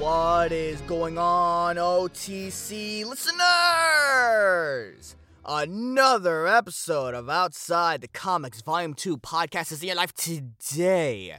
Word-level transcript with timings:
What 0.00 0.50
is 0.50 0.80
going 0.82 1.18
on, 1.18 1.76
OTC 1.76 3.04
listeners? 3.04 3.36
Another 5.44 6.46
episode 6.46 7.12
of 7.12 7.28
Outside 7.28 8.00
the 8.00 8.08
Comics 8.08 8.62
Volume 8.62 8.94
2 8.94 9.18
podcast 9.18 9.72
is 9.72 9.82
in 9.82 9.88
your 9.88 9.96
life 9.98 10.14
today. 10.14 11.38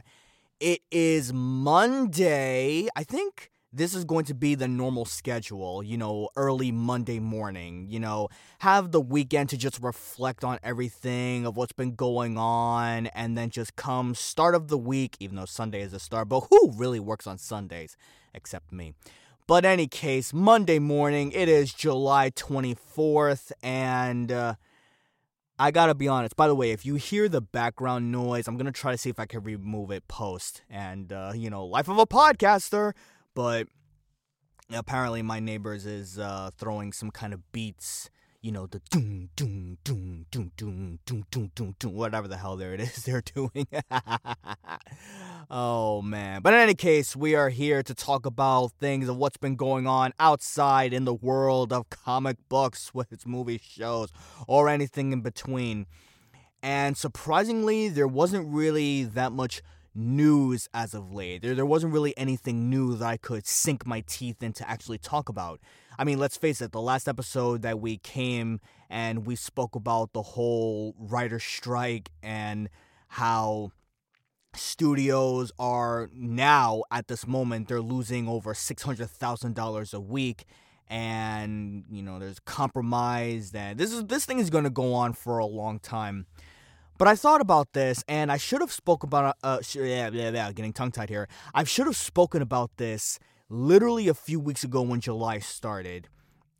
It 0.60 0.78
is 0.92 1.32
Monday. 1.32 2.86
I 2.94 3.02
think 3.02 3.50
this 3.72 3.96
is 3.96 4.04
going 4.04 4.26
to 4.26 4.34
be 4.34 4.54
the 4.54 4.68
normal 4.68 5.06
schedule, 5.06 5.82
you 5.82 5.96
know, 5.96 6.28
early 6.36 6.70
Monday 6.70 7.18
morning, 7.18 7.88
you 7.88 7.98
know, 7.98 8.28
have 8.60 8.92
the 8.92 9.00
weekend 9.00 9.48
to 9.48 9.56
just 9.56 9.82
reflect 9.82 10.44
on 10.44 10.60
everything 10.62 11.46
of 11.46 11.56
what's 11.56 11.72
been 11.72 11.96
going 11.96 12.38
on 12.38 13.08
and 13.08 13.36
then 13.36 13.50
just 13.50 13.74
come 13.74 14.14
start 14.14 14.54
of 14.54 14.68
the 14.68 14.78
week, 14.78 15.16
even 15.18 15.34
though 15.34 15.46
Sunday 15.46 15.80
is 15.80 15.92
a 15.92 15.98
start, 15.98 16.28
but 16.28 16.46
who 16.48 16.70
really 16.76 17.00
works 17.00 17.26
on 17.26 17.38
Sundays 17.38 17.96
except 18.34 18.72
me? 18.72 18.94
But 19.46 19.64
any 19.64 19.86
case, 19.86 20.32
Monday 20.32 20.78
morning, 20.78 21.32
it 21.32 21.48
is 21.48 21.74
July 21.74 22.30
24th 22.30 23.52
and 23.62 24.30
uh 24.32 24.54
I 25.58 25.70
gotta 25.70 25.94
be 25.94 26.08
honest. 26.08 26.34
By 26.34 26.48
the 26.48 26.56
way, 26.56 26.72
if 26.72 26.84
you 26.84 26.96
hear 26.96 27.28
the 27.28 27.40
background 27.40 28.10
noise, 28.10 28.48
I'm 28.48 28.56
gonna 28.56 28.72
try 28.72 28.90
to 28.90 28.98
see 28.98 29.10
if 29.10 29.20
I 29.20 29.26
can 29.26 29.44
remove 29.44 29.92
it 29.92 30.08
post. 30.08 30.62
And 30.68 31.12
uh, 31.12 31.32
you 31.36 31.50
know, 31.50 31.64
life 31.64 31.88
of 31.88 31.98
a 31.98 32.06
podcaster. 32.06 32.94
But 33.34 33.68
apparently, 34.72 35.22
my 35.22 35.38
neighbors 35.38 35.86
is 35.86 36.18
uh, 36.18 36.50
throwing 36.56 36.92
some 36.92 37.10
kind 37.12 37.32
of 37.32 37.52
beats. 37.52 38.10
You 38.40 38.50
know, 38.50 38.66
the 38.66 38.80
doom 38.90 39.28
doom 39.36 39.78
doom 39.84 40.26
doom 40.32 40.56
doom 40.56 40.98
doom 41.06 41.24
doom 41.30 41.52
doom 41.54 41.76
doom 41.78 41.94
whatever 41.94 42.26
the 42.26 42.38
hell 42.38 42.56
there 42.56 42.74
it 42.74 42.80
is 42.80 42.96
they're 43.04 43.22
doing. 43.22 43.68
oh 45.50 46.02
man! 46.02 46.42
But 46.42 46.54
in 46.54 46.60
any 46.60 46.74
case, 46.74 47.14
we 47.16 47.34
are 47.34 47.48
here 47.48 47.82
to 47.82 47.94
talk 47.94 48.26
about 48.26 48.72
things 48.80 49.08
of 49.08 49.16
what's 49.16 49.36
been 49.36 49.56
going 49.56 49.86
on 49.86 50.12
outside 50.18 50.92
in 50.92 51.04
the 51.04 51.14
world 51.14 51.72
of 51.72 51.90
comic 51.90 52.36
books, 52.48 52.88
whether 52.94 53.08
it's 53.12 53.26
movie 53.26 53.60
shows 53.62 54.10
or 54.46 54.68
anything 54.68 55.12
in 55.12 55.20
between. 55.20 55.86
And 56.62 56.96
surprisingly, 56.96 57.88
there 57.88 58.06
wasn't 58.06 58.48
really 58.48 59.04
that 59.04 59.32
much 59.32 59.62
news 59.94 60.68
as 60.72 60.94
of 60.94 61.12
late. 61.12 61.42
There, 61.42 61.54
there 61.54 61.66
wasn't 61.66 61.92
really 61.92 62.16
anything 62.16 62.70
new 62.70 62.94
that 62.96 63.06
I 63.06 63.16
could 63.16 63.46
sink 63.46 63.86
my 63.86 64.02
teeth 64.06 64.42
into 64.42 64.68
actually 64.68 64.98
talk 64.98 65.28
about. 65.28 65.60
I 65.98 66.04
mean, 66.04 66.18
let's 66.18 66.36
face 66.36 66.60
it, 66.62 66.72
the 66.72 66.80
last 66.80 67.08
episode 67.08 67.62
that 67.62 67.80
we 67.80 67.98
came 67.98 68.60
and 68.88 69.26
we 69.26 69.36
spoke 69.36 69.74
about 69.74 70.12
the 70.12 70.22
whole 70.22 70.94
writer 70.98 71.38
strike 71.38 72.10
and 72.22 72.68
how 73.08 73.72
studios 74.54 75.52
are 75.58 76.10
now 76.12 76.82
at 76.90 77.08
this 77.08 77.26
moment 77.26 77.68
they're 77.68 77.80
losing 77.80 78.28
over 78.28 78.54
$600,000 78.54 79.94
a 79.94 80.00
week 80.00 80.44
and 80.88 81.84
you 81.90 82.02
know 82.02 82.18
there's 82.18 82.38
compromise 82.40 83.52
that 83.52 83.78
this 83.78 83.92
is 83.92 84.04
this 84.06 84.26
thing 84.26 84.38
is 84.38 84.50
going 84.50 84.64
to 84.64 84.70
go 84.70 84.92
on 84.92 85.12
for 85.12 85.38
a 85.38 85.46
long 85.46 85.78
time 85.78 86.26
but 86.98 87.08
I 87.08 87.16
thought 87.16 87.40
about 87.40 87.72
this, 87.72 88.04
and 88.06 88.30
I 88.30 88.36
should 88.36 88.60
have 88.60 88.70
spoke 88.70 89.02
about. 89.02 89.36
Uh, 89.42 89.60
sh- 89.60 89.74
yeah, 89.74 90.10
yeah, 90.12 90.30
yeah, 90.30 90.52
getting 90.52 90.72
tongue 90.72 90.92
tied 90.92 91.08
here. 91.08 91.26
I 91.52 91.64
should 91.64 91.86
have 91.86 91.96
spoken 91.96 92.42
about 92.42 92.76
this 92.76 93.18
literally 93.48 94.06
a 94.06 94.14
few 94.14 94.38
weeks 94.38 94.62
ago 94.62 94.82
when 94.82 95.00
July 95.00 95.40
started, 95.40 96.08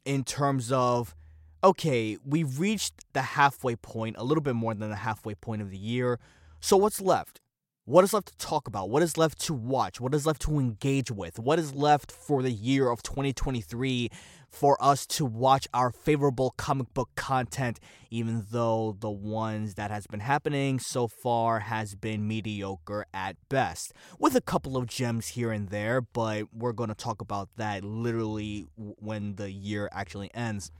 in 0.04 0.24
terms 0.24 0.72
of, 0.72 1.14
okay, 1.62 2.19
we've 2.24 2.59
reached 2.59 2.94
the 3.12 3.22
halfway 3.22 3.76
point, 3.76 4.16
a 4.19 4.24
little 4.24 4.42
bit 4.42 4.54
more 4.54 4.74
than 4.74 4.91
the 4.91 4.97
halfway 4.97 5.36
point 5.36 5.62
of 5.62 5.70
the 5.70 5.78
year. 5.78 6.19
So 6.60 6.76
what's 6.76 7.00
left? 7.00 7.41
What 7.84 8.04
is 8.04 8.12
left 8.12 8.28
to 8.28 8.37
talk 8.37 8.69
about? 8.69 8.91
What 8.91 9.03
is 9.03 9.19
left 9.19 9.41
to 9.41 9.54
watch? 9.54 10.00
What 10.00 10.15
is 10.15 10.25
left 10.25 10.41
to 10.43 10.60
engage 10.60 11.10
with? 11.10 11.41
What 11.41 11.59
is 11.59 11.75
left 11.75 12.12
for 12.12 12.41
the 12.41 12.53
year 12.53 12.88
of 12.88 13.03
2023 13.03 14.09
for 14.48 14.81
us 14.81 15.04
to 15.06 15.25
watch 15.25 15.66
our 15.75 15.91
favorable 15.91 16.54
comic 16.56 16.94
book 16.94 17.10
content, 17.16 17.81
even 18.09 18.47
though 18.53 18.97
the 19.00 19.10
ones 19.10 19.75
that 19.75 19.91
has 19.91 20.06
been 20.06 20.21
happening 20.21 20.78
so 20.78 21.09
far 21.09 21.59
has 21.59 21.97
been 21.97 22.28
mediocre 22.28 23.04
at 23.12 23.34
best, 23.48 23.92
with 24.16 24.37
a 24.37 24.41
couple 24.41 24.76
of 24.76 24.87
gems 24.87 25.28
here 25.28 25.50
and 25.50 25.71
there, 25.71 26.00
but 26.00 26.44
we're 26.54 26.71
going 26.71 26.88
to 26.88 26.94
talk 26.94 27.21
about 27.21 27.48
that 27.56 27.82
literally 27.82 28.65
when 28.76 29.34
the 29.34 29.50
year 29.50 29.88
actually 29.91 30.32
ends. 30.34 30.71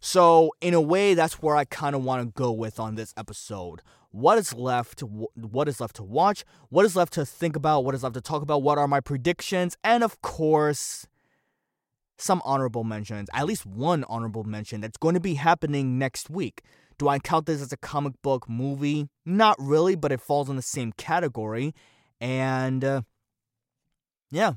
So, 0.00 0.50
in 0.60 0.74
a 0.74 0.80
way, 0.80 1.14
that's 1.14 1.34
where 1.34 1.54
I 1.54 1.64
kind 1.64 1.94
of 1.94 2.02
want 2.02 2.26
to 2.26 2.32
go 2.32 2.50
with 2.50 2.80
on 2.80 2.96
this 2.96 3.14
episode. 3.16 3.82
What 4.12 4.38
is 4.38 4.54
left? 4.54 5.00
What 5.00 5.68
is 5.68 5.80
left 5.80 5.96
to 5.96 6.02
watch? 6.02 6.44
What 6.68 6.84
is 6.84 6.94
left 6.94 7.14
to 7.14 7.24
think 7.24 7.56
about? 7.56 7.84
What 7.84 7.94
is 7.94 8.02
left 8.02 8.14
to 8.14 8.20
talk 8.20 8.42
about? 8.42 8.62
What 8.62 8.78
are 8.78 8.86
my 8.86 9.00
predictions? 9.00 9.76
And 9.82 10.04
of 10.04 10.20
course, 10.20 11.06
some 12.18 12.42
honorable 12.44 12.84
mentions. 12.84 13.28
At 13.32 13.46
least 13.46 13.64
one 13.64 14.04
honorable 14.04 14.44
mention 14.44 14.82
that's 14.82 14.98
going 14.98 15.14
to 15.14 15.20
be 15.20 15.34
happening 15.34 15.98
next 15.98 16.28
week. 16.28 16.62
Do 16.98 17.08
I 17.08 17.18
count 17.18 17.46
this 17.46 17.62
as 17.62 17.72
a 17.72 17.76
comic 17.78 18.12
book 18.22 18.48
movie? 18.48 19.08
Not 19.24 19.56
really, 19.58 19.96
but 19.96 20.12
it 20.12 20.20
falls 20.20 20.50
in 20.50 20.56
the 20.56 20.62
same 20.62 20.92
category. 20.92 21.74
And 22.20 22.84
uh, 22.84 23.02
yeah, 24.30 24.52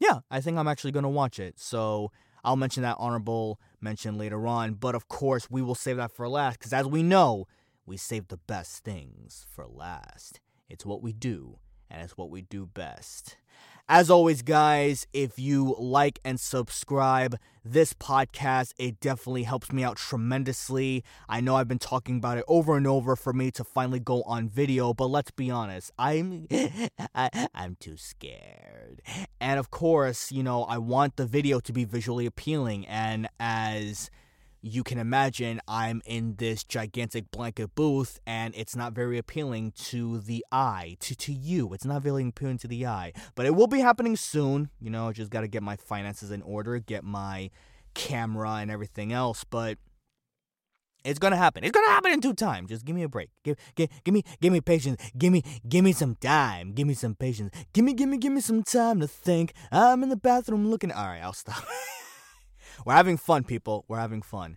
yeah, 0.00 0.20
I 0.30 0.40
think 0.40 0.56
I'm 0.56 0.68
actually 0.68 0.92
going 0.92 1.04
to 1.04 1.08
watch 1.10 1.38
it. 1.38 1.60
So 1.60 2.10
I'll 2.42 2.56
mention 2.56 2.82
that 2.82 2.96
honorable 2.98 3.60
mention 3.80 4.16
later 4.16 4.46
on. 4.46 4.74
But 4.74 4.94
of 4.94 5.08
course, 5.08 5.48
we 5.50 5.60
will 5.60 5.74
save 5.74 5.98
that 5.98 6.12
for 6.12 6.28
last 6.28 6.58
because 6.58 6.72
as 6.72 6.86
we 6.86 7.02
know, 7.02 7.46
we 7.90 7.96
save 7.96 8.28
the 8.28 8.36
best 8.36 8.84
things 8.84 9.44
for 9.52 9.66
last. 9.66 10.38
It's 10.68 10.86
what 10.86 11.02
we 11.02 11.12
do, 11.12 11.58
and 11.90 12.00
it's 12.00 12.16
what 12.16 12.30
we 12.30 12.40
do 12.40 12.64
best. 12.64 13.36
As 13.88 14.08
always, 14.08 14.42
guys, 14.42 15.08
if 15.12 15.40
you 15.40 15.74
like 15.76 16.20
and 16.24 16.38
subscribe 16.38 17.36
this 17.64 17.92
podcast, 17.92 18.74
it 18.78 19.00
definitely 19.00 19.42
helps 19.42 19.72
me 19.72 19.82
out 19.82 19.96
tremendously. 19.96 21.02
I 21.28 21.40
know 21.40 21.56
I've 21.56 21.66
been 21.66 21.80
talking 21.80 22.18
about 22.18 22.38
it 22.38 22.44
over 22.46 22.76
and 22.76 22.86
over 22.86 23.16
for 23.16 23.32
me 23.32 23.50
to 23.50 23.64
finally 23.64 23.98
go 23.98 24.22
on 24.22 24.48
video, 24.48 24.94
but 24.94 25.06
let's 25.06 25.32
be 25.32 25.50
honest, 25.50 25.90
I'm 25.98 26.46
I, 27.16 27.48
I'm 27.52 27.76
too 27.80 27.96
scared. 27.96 29.02
And 29.40 29.58
of 29.58 29.72
course, 29.72 30.30
you 30.30 30.44
know, 30.44 30.62
I 30.62 30.78
want 30.78 31.16
the 31.16 31.26
video 31.26 31.58
to 31.58 31.72
be 31.72 31.84
visually 31.84 32.26
appealing 32.26 32.86
and 32.86 33.28
as 33.40 34.12
you 34.62 34.82
can 34.82 34.98
imagine 34.98 35.60
I'm 35.66 36.02
in 36.04 36.36
this 36.36 36.64
gigantic 36.64 37.30
blanket 37.30 37.74
booth 37.74 38.20
and 38.26 38.54
it's 38.54 38.76
not 38.76 38.92
very 38.92 39.18
appealing 39.18 39.72
to 39.86 40.18
the 40.18 40.44
eye, 40.52 40.96
to, 41.00 41.14
to 41.16 41.32
you. 41.32 41.72
It's 41.72 41.84
not 41.84 42.02
very 42.02 42.26
appealing 42.28 42.58
to 42.58 42.68
the 42.68 42.86
eye. 42.86 43.12
But 43.34 43.46
it 43.46 43.54
will 43.54 43.66
be 43.66 43.80
happening 43.80 44.16
soon. 44.16 44.70
You 44.80 44.90
know, 44.90 45.08
I 45.08 45.12
just 45.12 45.30
got 45.30 45.40
to 45.42 45.48
get 45.48 45.62
my 45.62 45.76
finances 45.76 46.30
in 46.30 46.42
order, 46.42 46.78
get 46.78 47.04
my 47.04 47.50
camera 47.94 48.56
and 48.56 48.70
everything 48.70 49.12
else. 49.12 49.44
But 49.44 49.78
it's 51.04 51.18
gonna 51.18 51.36
happen. 51.36 51.64
It's 51.64 51.72
gonna 51.72 51.88
happen 51.88 52.12
in 52.12 52.20
due 52.20 52.34
time. 52.34 52.66
Just 52.66 52.84
give 52.84 52.94
me 52.94 53.02
a 53.02 53.08
break. 53.08 53.30
Give, 53.42 53.56
give, 53.74 53.88
give 54.04 54.12
me, 54.12 54.22
give 54.40 54.52
me 54.52 54.60
patience. 54.60 55.00
Give 55.16 55.32
me, 55.32 55.42
give 55.66 55.82
me 55.82 55.92
some 55.92 56.16
time. 56.16 56.72
Give 56.72 56.86
me 56.86 56.94
some 56.94 57.14
patience. 57.14 57.54
Give 57.72 57.84
me, 57.84 57.94
give 57.94 58.08
me, 58.08 58.18
give 58.18 58.32
me 58.32 58.40
some 58.40 58.62
time 58.62 59.00
to 59.00 59.08
think. 59.08 59.54
I'm 59.72 60.02
in 60.02 60.10
the 60.10 60.16
bathroom 60.16 60.68
looking. 60.68 60.92
All 60.92 61.06
right, 61.06 61.20
I'll 61.20 61.32
stop. 61.32 61.64
We're 62.84 62.94
having 62.94 63.16
fun, 63.16 63.44
people. 63.44 63.84
We're 63.88 63.98
having 63.98 64.22
fun. 64.22 64.56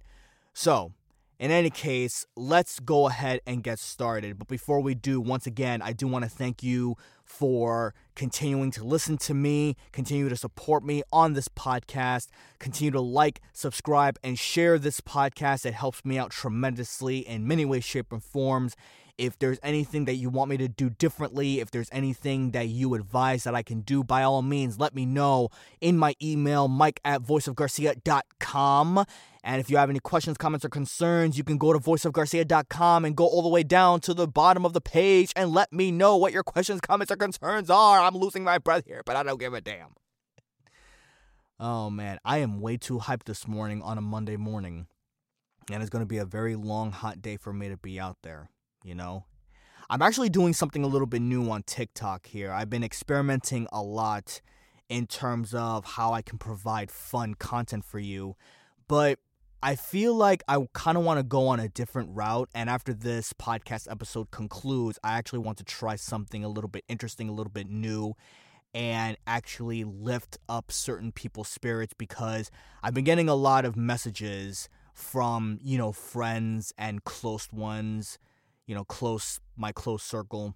So, 0.53 0.93
in 1.39 1.51
any 1.51 1.69
case, 1.69 2.25
let's 2.35 2.79
go 2.79 3.07
ahead 3.07 3.41
and 3.45 3.63
get 3.63 3.79
started. 3.79 4.37
But 4.37 4.47
before 4.47 4.79
we 4.79 4.95
do, 4.95 5.19
once 5.19 5.45
again, 5.45 5.81
I 5.81 5.91
do 5.91 6.07
want 6.07 6.23
to 6.23 6.29
thank 6.29 6.63
you 6.63 6.95
for 7.25 7.93
continuing 8.15 8.71
to 8.71 8.83
listen 8.83 9.17
to 9.17 9.33
me, 9.33 9.75
continue 9.91 10.29
to 10.29 10.37
support 10.37 10.85
me 10.85 11.03
on 11.11 11.33
this 11.33 11.47
podcast, 11.47 12.29
continue 12.59 12.91
to 12.91 13.01
like, 13.01 13.41
subscribe, 13.51 14.17
and 14.23 14.37
share 14.37 14.77
this 14.77 15.01
podcast. 15.01 15.65
It 15.65 15.73
helps 15.73 16.05
me 16.05 16.17
out 16.17 16.31
tremendously 16.31 17.27
in 17.27 17.47
many 17.47 17.65
ways, 17.65 17.83
shape, 17.83 18.11
and 18.11 18.23
forms. 18.23 18.75
If 19.17 19.37
there's 19.37 19.59
anything 19.61 20.05
that 20.05 20.15
you 20.15 20.29
want 20.29 20.49
me 20.49 20.57
to 20.57 20.67
do 20.67 20.89
differently, 20.89 21.59
if 21.59 21.69
there's 21.69 21.89
anything 21.91 22.51
that 22.51 22.67
you 22.67 22.95
advise 22.95 23.43
that 23.43 23.53
I 23.53 23.61
can 23.61 23.81
do, 23.81 24.03
by 24.03 24.23
all 24.23 24.41
means, 24.41 24.79
let 24.79 24.95
me 24.95 25.05
know 25.05 25.49
in 25.81 25.97
my 25.97 26.15
email, 26.21 26.67
mike 26.67 26.99
at 27.05 27.21
voiceofgarcia.com. 27.21 29.05
And 29.43 29.59
if 29.59 29.69
you 29.69 29.77
have 29.77 29.89
any 29.89 29.99
questions, 29.99 30.37
comments, 30.37 30.65
or 30.65 30.69
concerns, 30.69 31.37
you 31.37 31.43
can 31.43 31.57
go 31.57 31.73
to 31.73 31.79
voiceofgarcia.com 31.79 33.05
and 33.05 33.15
go 33.15 33.25
all 33.25 33.41
the 33.41 33.49
way 33.49 33.63
down 33.63 33.99
to 34.01 34.13
the 34.13 34.27
bottom 34.27 34.65
of 34.65 34.73
the 34.73 34.81
page 34.81 35.33
and 35.35 35.51
let 35.51 35.71
me 35.71 35.91
know 35.91 36.15
what 36.17 36.33
your 36.33 36.43
questions, 36.43 36.81
comments, 36.81 37.11
or 37.11 37.17
concerns 37.17 37.69
are. 37.69 37.99
I'm 37.99 38.15
losing 38.15 38.43
my 38.43 38.57
breath 38.57 38.85
here, 38.87 39.03
but 39.05 39.15
I 39.15 39.23
don't 39.23 39.39
give 39.39 39.53
a 39.53 39.61
damn. 39.61 39.95
Oh 41.59 41.89
man, 41.89 42.19
I 42.25 42.39
am 42.39 42.61
way 42.61 42.77
too 42.77 42.99
hyped 42.99 43.25
this 43.25 43.47
morning 43.47 43.81
on 43.81 43.97
a 43.97 44.01
Monday 44.01 44.37
morning. 44.37 44.87
And 45.71 45.81
it's 45.81 45.89
going 45.89 46.01
to 46.01 46.07
be 46.07 46.17
a 46.17 46.25
very 46.25 46.55
long, 46.55 46.91
hot 46.91 47.21
day 47.21 47.37
for 47.37 47.53
me 47.53 47.69
to 47.69 47.77
be 47.77 47.99
out 47.99 48.17
there, 48.23 48.49
you 48.83 48.95
know? 48.95 49.25
I'm 49.89 50.01
actually 50.01 50.29
doing 50.29 50.53
something 50.53 50.83
a 50.83 50.87
little 50.87 51.07
bit 51.07 51.21
new 51.21 51.49
on 51.49 51.63
TikTok 51.63 52.27
here. 52.27 52.51
I've 52.51 52.69
been 52.69 52.83
experimenting 52.83 53.67
a 53.71 53.81
lot 53.81 54.41
in 54.89 55.07
terms 55.07 55.53
of 55.53 55.85
how 55.85 56.13
I 56.13 56.21
can 56.21 56.37
provide 56.37 56.91
fun 56.91 57.33
content 57.35 57.85
for 57.85 57.99
you. 57.99 58.35
But 58.87 59.19
I 59.61 59.75
feel 59.75 60.13
like 60.13 60.43
I 60.47 60.57
kind 60.73 60.97
of 60.97 61.03
want 61.03 61.19
to 61.19 61.23
go 61.23 61.47
on 61.47 61.59
a 61.59 61.69
different 61.69 62.09
route. 62.11 62.49
And 62.53 62.69
after 62.69 62.93
this 62.93 63.33
podcast 63.33 63.89
episode 63.89 64.29
concludes, 64.29 64.99
I 65.03 65.17
actually 65.17 65.39
want 65.39 65.57
to 65.59 65.63
try 65.63 65.95
something 65.95 66.43
a 66.43 66.49
little 66.49 66.69
bit 66.69 66.83
interesting, 66.87 67.29
a 67.29 67.33
little 67.33 67.51
bit 67.51 67.69
new, 67.69 68.15
and 68.73 69.15
actually 69.25 69.83
lift 69.83 70.37
up 70.49 70.71
certain 70.71 71.11
people's 71.11 71.47
spirits 71.47 71.93
because 71.97 72.51
I've 72.81 72.93
been 72.93 73.03
getting 73.03 73.29
a 73.29 73.35
lot 73.35 73.65
of 73.65 73.77
messages 73.77 74.67
from, 74.93 75.59
you 75.61 75.77
know, 75.77 75.91
friends 75.91 76.73
and 76.77 77.03
close 77.03 77.51
ones, 77.51 78.19
you 78.65 78.75
know, 78.75 78.83
close, 78.83 79.39
my 79.55 79.71
close 79.71 80.03
circle. 80.03 80.55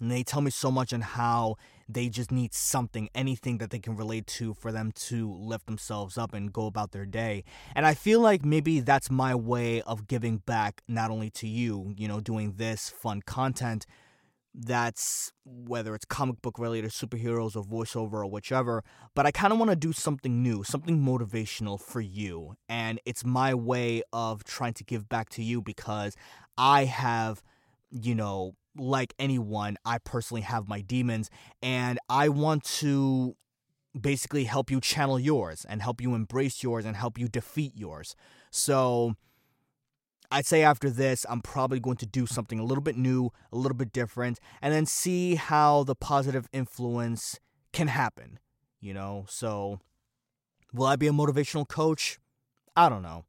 And 0.00 0.10
they 0.10 0.22
tell 0.22 0.42
me 0.42 0.50
so 0.50 0.70
much 0.70 0.92
on 0.92 1.00
how 1.00 1.56
they 1.88 2.08
just 2.08 2.30
need 2.30 2.52
something, 2.52 3.08
anything 3.14 3.58
that 3.58 3.70
they 3.70 3.78
can 3.78 3.96
relate 3.96 4.26
to 4.26 4.52
for 4.52 4.70
them 4.70 4.92
to 4.92 5.32
lift 5.32 5.66
themselves 5.66 6.18
up 6.18 6.34
and 6.34 6.52
go 6.52 6.66
about 6.66 6.92
their 6.92 7.06
day. 7.06 7.44
And 7.74 7.86
I 7.86 7.94
feel 7.94 8.20
like 8.20 8.44
maybe 8.44 8.80
that's 8.80 9.10
my 9.10 9.34
way 9.34 9.80
of 9.82 10.06
giving 10.06 10.38
back 10.38 10.82
not 10.86 11.10
only 11.10 11.30
to 11.30 11.48
you, 11.48 11.94
you 11.96 12.08
know, 12.08 12.20
doing 12.20 12.54
this 12.56 12.90
fun 12.90 13.22
content 13.22 13.86
that's 14.58 15.32
whether 15.44 15.94
it's 15.94 16.06
comic 16.06 16.40
book 16.40 16.58
related 16.58 16.90
superheroes 16.90 17.56
or 17.56 17.62
voiceover 17.62 18.14
or 18.14 18.26
whichever 18.26 18.82
but 19.14 19.26
i 19.26 19.30
kind 19.30 19.52
of 19.52 19.58
want 19.58 19.70
to 19.70 19.76
do 19.76 19.92
something 19.92 20.42
new 20.42 20.64
something 20.64 20.98
motivational 20.98 21.78
for 21.78 22.00
you 22.00 22.54
and 22.68 22.98
it's 23.04 23.24
my 23.24 23.52
way 23.52 24.02
of 24.14 24.44
trying 24.44 24.72
to 24.72 24.82
give 24.82 25.08
back 25.08 25.28
to 25.28 25.42
you 25.42 25.60
because 25.60 26.16
i 26.56 26.84
have 26.84 27.42
you 27.90 28.14
know 28.14 28.54
like 28.78 29.14
anyone, 29.18 29.76
I 29.84 29.98
personally 29.98 30.42
have 30.42 30.68
my 30.68 30.80
demons, 30.80 31.30
and 31.62 31.98
I 32.08 32.28
want 32.28 32.64
to 32.64 33.36
basically 33.98 34.44
help 34.44 34.70
you 34.70 34.80
channel 34.80 35.18
yours 35.18 35.64
and 35.68 35.80
help 35.80 36.00
you 36.00 36.14
embrace 36.14 36.62
yours 36.62 36.84
and 36.84 36.96
help 36.96 37.18
you 37.18 37.28
defeat 37.28 37.72
yours. 37.74 38.14
So 38.50 39.14
I'd 40.30 40.46
say 40.46 40.62
after 40.62 40.90
this, 40.90 41.24
I'm 41.28 41.40
probably 41.40 41.80
going 41.80 41.96
to 41.98 42.06
do 42.06 42.26
something 42.26 42.58
a 42.58 42.64
little 42.64 42.82
bit 42.82 42.96
new, 42.96 43.30
a 43.52 43.56
little 43.56 43.76
bit 43.76 43.92
different, 43.92 44.38
and 44.60 44.72
then 44.72 44.86
see 44.86 45.36
how 45.36 45.84
the 45.84 45.94
positive 45.94 46.48
influence 46.52 47.40
can 47.72 47.88
happen. 47.88 48.38
You 48.80 48.92
know, 48.92 49.24
so 49.28 49.80
will 50.72 50.86
I 50.86 50.96
be 50.96 51.06
a 51.06 51.12
motivational 51.12 51.66
coach? 51.66 52.18
I 52.76 52.88
don't 52.88 53.02
know. 53.02 53.24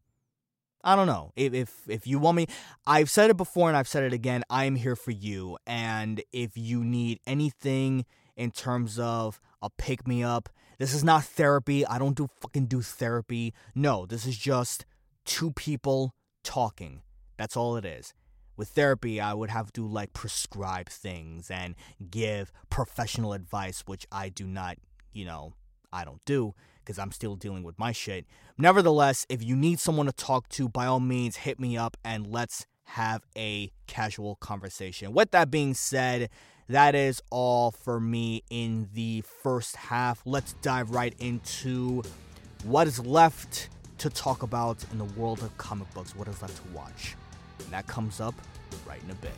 I 0.87 0.95
don't 0.95 1.05
know. 1.05 1.33
If, 1.35 1.53
if 1.53 1.81
if 1.89 2.07
you 2.07 2.17
want 2.17 2.37
me, 2.37 2.47
I've 2.87 3.09
said 3.09 3.29
it 3.29 3.35
before 3.35 3.67
and 3.67 3.75
I've 3.75 3.89
said 3.89 4.03
it 4.03 4.13
again. 4.13 4.45
I 4.49 4.63
am 4.63 4.77
here 4.77 4.95
for 4.95 5.11
you. 5.11 5.57
And 5.67 6.23
if 6.31 6.51
you 6.55 6.81
need 6.81 7.19
anything 7.27 8.05
in 8.37 8.51
terms 8.51 8.97
of 8.97 9.41
a 9.61 9.69
pick 9.69 10.07
me 10.07 10.23
up, 10.23 10.47
this 10.79 10.93
is 10.93 11.03
not 11.03 11.25
therapy. 11.25 11.85
I 11.85 11.99
don't 11.99 12.15
do 12.15 12.29
fucking 12.39 12.67
do 12.67 12.81
therapy. 12.81 13.53
No, 13.75 14.05
this 14.05 14.25
is 14.25 14.37
just 14.37 14.85
two 15.25 15.51
people 15.51 16.13
talking. 16.41 17.01
That's 17.37 17.57
all 17.57 17.75
it 17.75 17.83
is. 17.83 18.13
With 18.55 18.69
therapy, 18.69 19.19
I 19.19 19.33
would 19.33 19.49
have 19.49 19.73
to 19.73 19.85
like 19.85 20.13
prescribe 20.13 20.87
things 20.87 21.51
and 21.51 21.75
give 22.09 22.53
professional 22.69 23.33
advice, 23.33 23.83
which 23.85 24.07
I 24.09 24.29
do 24.29 24.47
not, 24.47 24.77
you 25.11 25.25
know, 25.25 25.51
I 25.91 26.05
don't 26.05 26.23
do 26.23 26.53
because 26.87 26.97
I'm 26.97 27.11
still 27.11 27.35
dealing 27.35 27.63
with 27.63 27.77
my 27.77 27.91
shit. 27.91 28.25
Nevertheless, 28.57 29.25
if 29.27 29.43
you 29.43 29.57
need 29.57 29.77
someone 29.77 30.05
to 30.05 30.13
talk 30.13 30.47
to, 30.49 30.69
by 30.69 30.85
all 30.85 31.01
means, 31.01 31.35
hit 31.35 31.59
me 31.59 31.77
up 31.77 31.97
and 32.05 32.25
let's 32.25 32.65
have 32.85 33.23
a 33.37 33.73
casual 33.87 34.37
conversation. 34.37 35.11
With 35.11 35.31
that 35.31 35.51
being 35.51 35.73
said, 35.73 36.29
that 36.69 36.95
is 36.95 37.21
all 37.29 37.71
for 37.71 37.99
me 37.99 38.41
in 38.49 38.87
the 38.93 39.21
first 39.43 39.75
half. 39.75 40.21
Let's 40.25 40.53
dive 40.61 40.91
right 40.91 41.13
into 41.19 42.03
what 42.63 42.87
is 42.87 43.05
left 43.05 43.67
to 43.97 44.09
talk 44.09 44.43
about 44.43 44.81
in 44.93 44.97
the 44.97 45.05
world 45.19 45.39
of 45.41 45.55
comic 45.57 45.93
books, 45.93 46.15
what 46.15 46.29
is 46.29 46.41
left 46.41 46.55
to 46.55 46.71
watch. 46.73 47.17
And 47.59 47.67
that 47.71 47.85
comes 47.87 48.21
up 48.21 48.35
right 48.87 49.03
in 49.03 49.11
a 49.11 49.15
bit. 49.15 49.33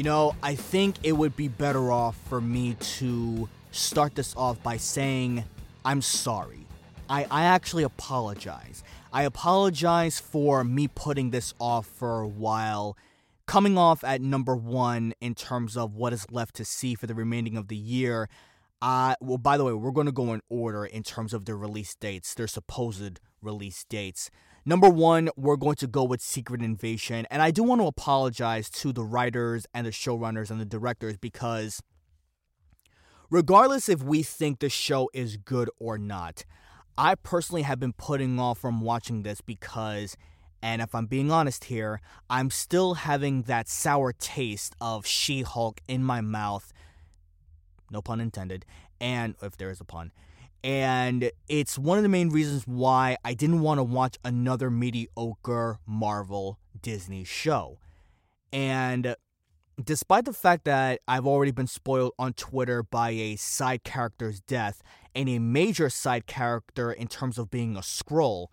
You 0.00 0.04
know, 0.04 0.34
I 0.42 0.54
think 0.54 0.96
it 1.02 1.12
would 1.12 1.36
be 1.36 1.48
better 1.48 1.92
off 1.92 2.16
for 2.30 2.40
me 2.40 2.72
to 2.96 3.50
start 3.70 4.14
this 4.14 4.34
off 4.34 4.62
by 4.62 4.78
saying 4.78 5.44
I'm 5.84 6.00
sorry. 6.00 6.66
I, 7.10 7.26
I 7.30 7.42
actually 7.42 7.82
apologize. 7.82 8.82
I 9.12 9.24
apologize 9.24 10.18
for 10.18 10.64
me 10.64 10.88
putting 10.88 11.32
this 11.32 11.52
off 11.58 11.86
for 11.86 12.22
a 12.22 12.26
while, 12.26 12.96
coming 13.44 13.76
off 13.76 14.02
at 14.02 14.22
number 14.22 14.56
one 14.56 15.12
in 15.20 15.34
terms 15.34 15.76
of 15.76 15.94
what 15.94 16.14
is 16.14 16.26
left 16.30 16.54
to 16.54 16.64
see 16.64 16.94
for 16.94 17.06
the 17.06 17.14
remaining 17.14 17.58
of 17.58 17.68
the 17.68 17.76
year. 17.76 18.30
Uh, 18.80 19.16
well, 19.20 19.36
by 19.36 19.58
the 19.58 19.64
way, 19.64 19.74
we're 19.74 19.90
going 19.90 20.06
to 20.06 20.12
go 20.12 20.32
in 20.32 20.40
order 20.48 20.86
in 20.86 21.02
terms 21.02 21.34
of 21.34 21.44
their 21.44 21.58
release 21.58 21.94
dates, 21.94 22.32
their 22.32 22.48
supposed 22.48 23.20
release 23.42 23.84
dates. 23.84 24.30
Number 24.70 24.88
one, 24.88 25.30
we're 25.34 25.56
going 25.56 25.74
to 25.74 25.88
go 25.88 26.04
with 26.04 26.20
Secret 26.20 26.62
Invasion. 26.62 27.26
And 27.28 27.42
I 27.42 27.50
do 27.50 27.64
want 27.64 27.80
to 27.80 27.88
apologize 27.88 28.70
to 28.70 28.92
the 28.92 29.02
writers 29.02 29.66
and 29.74 29.84
the 29.84 29.90
showrunners 29.90 30.48
and 30.48 30.60
the 30.60 30.64
directors 30.64 31.16
because, 31.16 31.82
regardless 33.30 33.88
if 33.88 34.00
we 34.00 34.22
think 34.22 34.60
the 34.60 34.68
show 34.68 35.10
is 35.12 35.38
good 35.38 35.70
or 35.80 35.98
not, 35.98 36.44
I 36.96 37.16
personally 37.16 37.62
have 37.62 37.80
been 37.80 37.94
putting 37.94 38.38
off 38.38 38.60
from 38.60 38.80
watching 38.80 39.24
this 39.24 39.40
because, 39.40 40.16
and 40.62 40.80
if 40.80 40.94
I'm 40.94 41.06
being 41.06 41.32
honest 41.32 41.64
here, 41.64 42.00
I'm 42.30 42.48
still 42.48 42.94
having 42.94 43.42
that 43.42 43.68
sour 43.68 44.12
taste 44.12 44.76
of 44.80 45.04
She 45.04 45.42
Hulk 45.42 45.80
in 45.88 46.04
my 46.04 46.20
mouth. 46.20 46.72
No 47.90 48.00
pun 48.02 48.20
intended. 48.20 48.64
And 49.00 49.34
if 49.42 49.56
there 49.56 49.70
is 49.70 49.80
a 49.80 49.84
pun 49.84 50.12
and 50.62 51.30
it's 51.48 51.78
one 51.78 51.98
of 51.98 52.02
the 52.02 52.08
main 52.08 52.28
reasons 52.30 52.66
why 52.66 53.16
I 53.24 53.34
didn't 53.34 53.60
want 53.60 53.78
to 53.78 53.84
watch 53.84 54.16
another 54.24 54.70
mediocre 54.70 55.78
Marvel 55.86 56.58
Disney 56.80 57.24
show. 57.24 57.78
And 58.52 59.16
despite 59.82 60.24
the 60.24 60.32
fact 60.32 60.64
that 60.64 61.00
I've 61.08 61.26
already 61.26 61.52
been 61.52 61.66
spoiled 61.66 62.12
on 62.18 62.34
Twitter 62.34 62.82
by 62.82 63.10
a 63.10 63.36
side 63.36 63.84
character's 63.84 64.40
death 64.40 64.82
and 65.14 65.28
a 65.28 65.38
major 65.38 65.88
side 65.88 66.26
character 66.26 66.92
in 66.92 67.08
terms 67.08 67.38
of 67.38 67.50
being 67.50 67.76
a 67.76 67.82
scroll, 67.82 68.50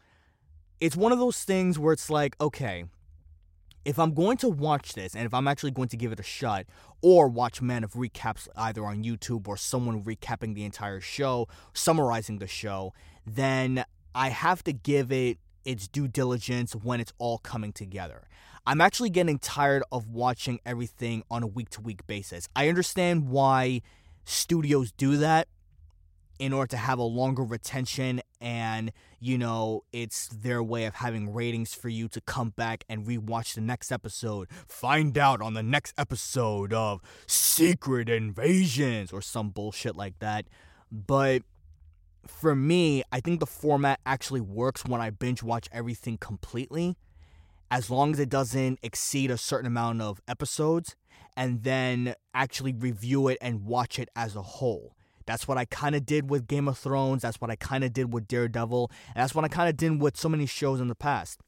it's 0.79 0.95
one 0.95 1.11
of 1.11 1.19
those 1.19 1.43
things 1.43 1.77
where 1.77 1.93
it's 1.93 2.09
like, 2.09 2.35
okay, 2.39 2.85
if 3.87 3.97
I'm 3.97 4.13
going 4.13 4.35
to 4.39 4.49
watch 4.49 4.93
this 4.93 5.15
and 5.15 5.25
if 5.25 5.33
I'm 5.33 5.47
actually 5.47 5.71
going 5.71 5.87
to 5.87 5.97
give 5.97 6.11
it 6.11 6.19
a 6.19 6.23
shot 6.23 6.65
or 7.01 7.29
watch 7.29 7.61
Man 7.61 7.85
of 7.85 7.93
Recaps 7.93 8.49
either 8.57 8.85
on 8.85 9.01
YouTube 9.01 9.47
or 9.47 9.55
someone 9.55 10.03
recapping 10.03 10.55
the 10.55 10.65
entire 10.65 10.99
show, 10.99 11.47
summarizing 11.73 12.39
the 12.39 12.47
show, 12.47 12.93
then 13.25 13.85
I 14.13 14.27
have 14.27 14.61
to 14.65 14.73
give 14.73 15.09
it 15.09 15.37
its 15.63 15.87
due 15.87 16.09
diligence 16.09 16.75
when 16.75 16.99
it's 16.99 17.13
all 17.17 17.37
coming 17.37 17.71
together. 17.71 18.27
I'm 18.65 18.81
actually 18.81 19.09
getting 19.09 19.39
tired 19.39 19.83
of 19.89 20.09
watching 20.09 20.59
everything 20.65 21.23
on 21.31 21.41
a 21.41 21.47
week 21.47 21.69
to 21.69 21.81
week 21.81 22.05
basis. 22.07 22.49
I 22.57 22.67
understand 22.67 23.29
why 23.29 23.83
studios 24.25 24.91
do 24.91 25.15
that 25.15 25.47
in 26.39 26.51
order 26.51 26.71
to 26.71 26.77
have 26.77 26.99
a 26.99 27.03
longer 27.03 27.43
retention 27.43 28.19
and 28.41 28.91
you 29.19 29.37
know 29.37 29.83
it's 29.91 30.27
their 30.27 30.61
way 30.61 30.85
of 30.85 30.95
having 30.95 31.33
ratings 31.33 31.73
for 31.73 31.89
you 31.89 32.07
to 32.09 32.21
come 32.21 32.49
back 32.49 32.83
and 32.89 33.05
rewatch 33.05 33.55
the 33.55 33.61
next 33.61 33.91
episode. 33.91 34.47
Find 34.67 35.17
out 35.17 35.41
on 35.41 35.53
the 35.53 35.63
next 35.63 35.93
episode 35.97 36.73
of 36.73 37.01
secret 37.25 38.09
invasions 38.09 39.11
or 39.11 39.21
some 39.21 39.49
bullshit 39.49 39.95
like 39.95 40.19
that. 40.19 40.45
But 40.91 41.43
for 42.27 42.55
me 42.55 43.01
i 43.11 43.19
think 43.19 43.39
the 43.39 43.45
format 43.45 43.99
actually 44.05 44.41
works 44.41 44.83
when 44.85 44.99
i 44.99 45.09
binge 45.09 45.41
watch 45.41 45.69
everything 45.71 46.17
completely 46.17 46.97
as 47.71 47.89
long 47.89 48.11
as 48.11 48.19
it 48.19 48.29
doesn't 48.29 48.79
exceed 48.83 49.31
a 49.31 49.37
certain 49.37 49.67
amount 49.67 50.01
of 50.01 50.21
episodes 50.27 50.95
and 51.35 51.63
then 51.63 52.13
actually 52.33 52.73
review 52.73 53.27
it 53.27 53.37
and 53.41 53.65
watch 53.65 53.99
it 53.99 54.09
as 54.15 54.35
a 54.35 54.41
whole 54.41 54.96
that's 55.27 55.47
what 55.47 55.57
I 55.57 55.65
kind 55.65 55.93
of 55.93 56.05
did 56.05 56.29
with 56.29 56.47
Game 56.47 56.67
of 56.67 56.77
Thrones. 56.77 57.21
That's 57.21 57.39
what 57.39 57.51
I 57.51 57.55
kind 57.55 57.83
of 57.83 57.93
did 57.93 58.11
with 58.11 58.27
Daredevil. 58.27 58.89
And 59.13 59.21
that's 59.21 59.35
what 59.35 59.45
I 59.45 59.49
kind 59.49 59.69
of 59.69 59.77
did 59.77 60.01
with 60.01 60.17
so 60.17 60.29
many 60.29 60.45
shows 60.45 60.79
in 60.79 60.87
the 60.87 60.95
past. 60.95 61.41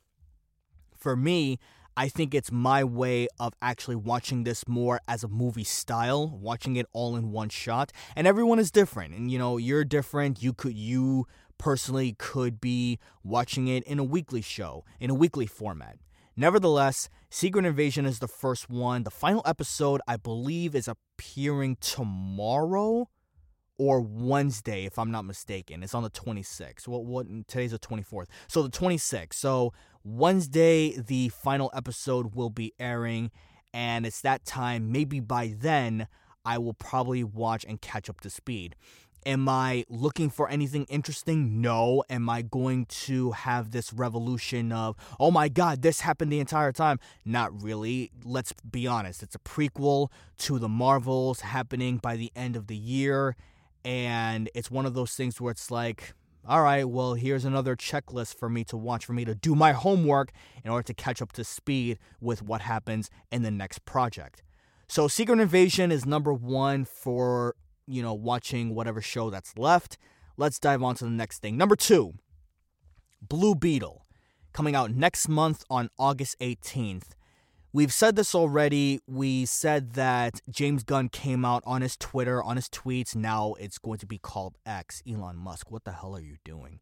For 0.96 1.16
me, 1.16 1.58
I 1.96 2.10
think 2.10 2.36
it's 2.36 2.52
my 2.52 2.84
way 2.84 3.28
of 3.40 3.54
actually 3.62 3.96
watching 3.96 4.44
this 4.44 4.68
more 4.68 5.00
as 5.08 5.24
a 5.24 5.28
movie 5.30 5.64
style, 5.64 6.30
watching 6.30 6.76
it 6.76 6.86
all 6.94 7.16
in 7.16 7.32
one 7.32 7.50
shot. 7.50 7.92
And 8.16 8.28
everyone 8.28 8.60
is 8.60 8.70
different. 8.70 9.16
And 9.16 9.32
you 9.32 9.40
know, 9.40 9.58
you're 9.58 9.86
different. 9.86 10.44
You 10.44 10.54
could 10.54 10.76
you 10.76 11.26
personally 11.58 12.16
could 12.18 12.62
be 12.62 13.00
watching 13.24 13.68
it 13.68 13.84
in 13.84 13.98
a 13.98 14.04
weekly 14.04 14.42
show, 14.42 14.84
in 15.00 15.10
a 15.10 15.16
weekly 15.16 15.46
format. 15.48 15.98
Nevertheless, 16.36 17.10
Secret 17.30 17.66
Invasion 17.66 18.06
is 18.06 18.20
the 18.20 18.28
first 18.28 18.70
one. 18.70 19.04
The 19.04 19.12
final 19.12 19.42
episode, 19.46 20.02
I 20.08 20.16
believe, 20.16 20.74
is 20.74 20.88
appearing 20.88 21.78
tomorrow 21.82 23.10
or 23.80 24.02
Wednesday, 24.02 24.86
if 24.86 25.00
I'm 25.00 25.10
not 25.10 25.24
mistaken. 25.24 25.82
It's 25.82 25.96
on 25.96 26.04
the 26.04 26.10
26th. 26.10 26.88
Well, 26.88 27.04
what 27.04 27.26
today's 27.48 27.72
the 27.72 27.80
24th. 27.80 28.28
So 28.48 28.62
the 28.62 28.70
26th. 28.70 29.34
So 29.34 29.74
Wednesday, 30.04 30.96
the 31.00 31.30
final 31.30 31.72
episode 31.74 32.36
will 32.36 32.50
be 32.50 32.74
airing, 32.78 33.32
and 33.74 34.06
it's 34.06 34.22
that 34.22 34.46
time. 34.46 34.92
Maybe 34.92 35.22
by 35.22 35.56
then, 35.58 36.08
I 36.44 36.58
will 36.58 36.74
probably 36.74 37.24
watch 37.24 37.66
and 37.68 37.82
catch 37.82 38.10
up 38.10 38.20
to 38.22 38.30
speed. 38.30 38.76
Am 39.26 39.48
I 39.48 39.86
looking 39.90 40.30
for 40.30 40.50
anything 40.50 40.86
interesting? 40.86 41.62
No. 41.62 42.04
Am 42.10 42.30
I 42.30 42.42
going 42.42 42.86
to 42.86 43.32
have 43.32 43.72
this 43.72 43.94
revolution 43.94 44.72
of, 44.72 44.96
oh 45.20 45.32
my 45.32 45.50
god, 45.50 45.82
this 45.82 46.02
happened 46.02 46.32
the 46.32 46.40
entire 46.40 46.72
time? 46.72 47.00
Not 47.26 47.62
really. 47.62 48.12
Let's 48.24 48.54
be 48.70 48.88
honest. 48.88 49.24
It's 49.24 49.36
a 49.36 49.40
prequel 49.40 50.10
to 50.40 50.60
the 50.60 50.70
Marvels 50.70 51.42
happening 51.42 51.98
by 51.98 52.16
the 52.16 52.32
end 52.36 52.56
of 52.56 52.68
the 52.68 52.78
year 52.78 53.36
and 53.84 54.50
it's 54.54 54.70
one 54.70 54.86
of 54.86 54.94
those 54.94 55.14
things 55.14 55.40
where 55.40 55.52
it's 55.52 55.72
like, 55.72 56.14
all 56.48 56.62
right, 56.62 56.88
well, 56.88 57.14
here's 57.14 57.46
another 57.46 57.76
checklist 57.76 58.36
for 58.36 58.50
me 58.50 58.64
to 58.66 58.78
watch, 58.78 59.06
for 59.06 59.14
me 59.14 59.26
to 59.26 59.36
do 59.36 59.56
my 59.56 59.72
homework 59.72 60.32
in 60.64 60.72
order 60.72 60.84
to 60.84 60.94
catch 60.94 61.22
up 61.22 61.32
to 61.34 61.44
speed 61.44 62.00
with 62.22 62.42
what 62.42 62.62
happens 62.62 63.10
in 63.32 63.44
the 63.44 63.52
next 63.52 63.86
project. 63.86 64.42
So, 64.88 65.08
Secret 65.08 65.40
Invasion 65.40 65.92
is 65.92 66.06
number 66.06 66.34
one 66.34 66.86
for, 66.86 67.56
you 67.86 68.02
know, 68.02 68.14
watching 68.14 68.74
whatever 68.74 69.02
show 69.02 69.30
that's 69.30 69.58
left. 69.58 69.98
Let's 70.38 70.60
dive 70.60 70.82
on 70.82 70.96
to 70.96 71.04
the 71.04 71.12
next 71.12 71.40
thing. 71.40 71.58
Number 71.58 71.76
two, 71.76 72.14
Blue 73.22 73.54
Beetle, 73.54 74.06
coming 74.54 74.76
out 74.76 74.92
next 74.92 75.30
month 75.30 75.64
on 75.70 75.90
August 76.00 76.40
18th. 76.40 77.10
We've 77.72 77.94
said 77.94 78.16
this 78.16 78.34
already. 78.34 79.00
We 79.06 79.46
said 79.46 79.94
that 79.94 80.42
James 80.50 80.84
Gunn 80.84 81.10
came 81.10 81.46
out 81.46 81.62
on 81.68 81.82
his 81.82 81.96
Twitter, 81.96 82.42
on 82.42 82.56
his 82.56 82.68
tweets. 82.68 83.16
Now 83.16 83.54
it's 83.60 83.78
going 83.78 84.00
to 84.00 84.08
be 84.08 84.18
called 84.18 84.58
X. 84.66 85.04
Elon 85.08 85.38
Musk, 85.38 85.70
what 85.70 85.84
the 85.84 85.92
hell 85.92 86.16
are 86.16 86.22
you 86.22 86.38
doing? 86.44 86.80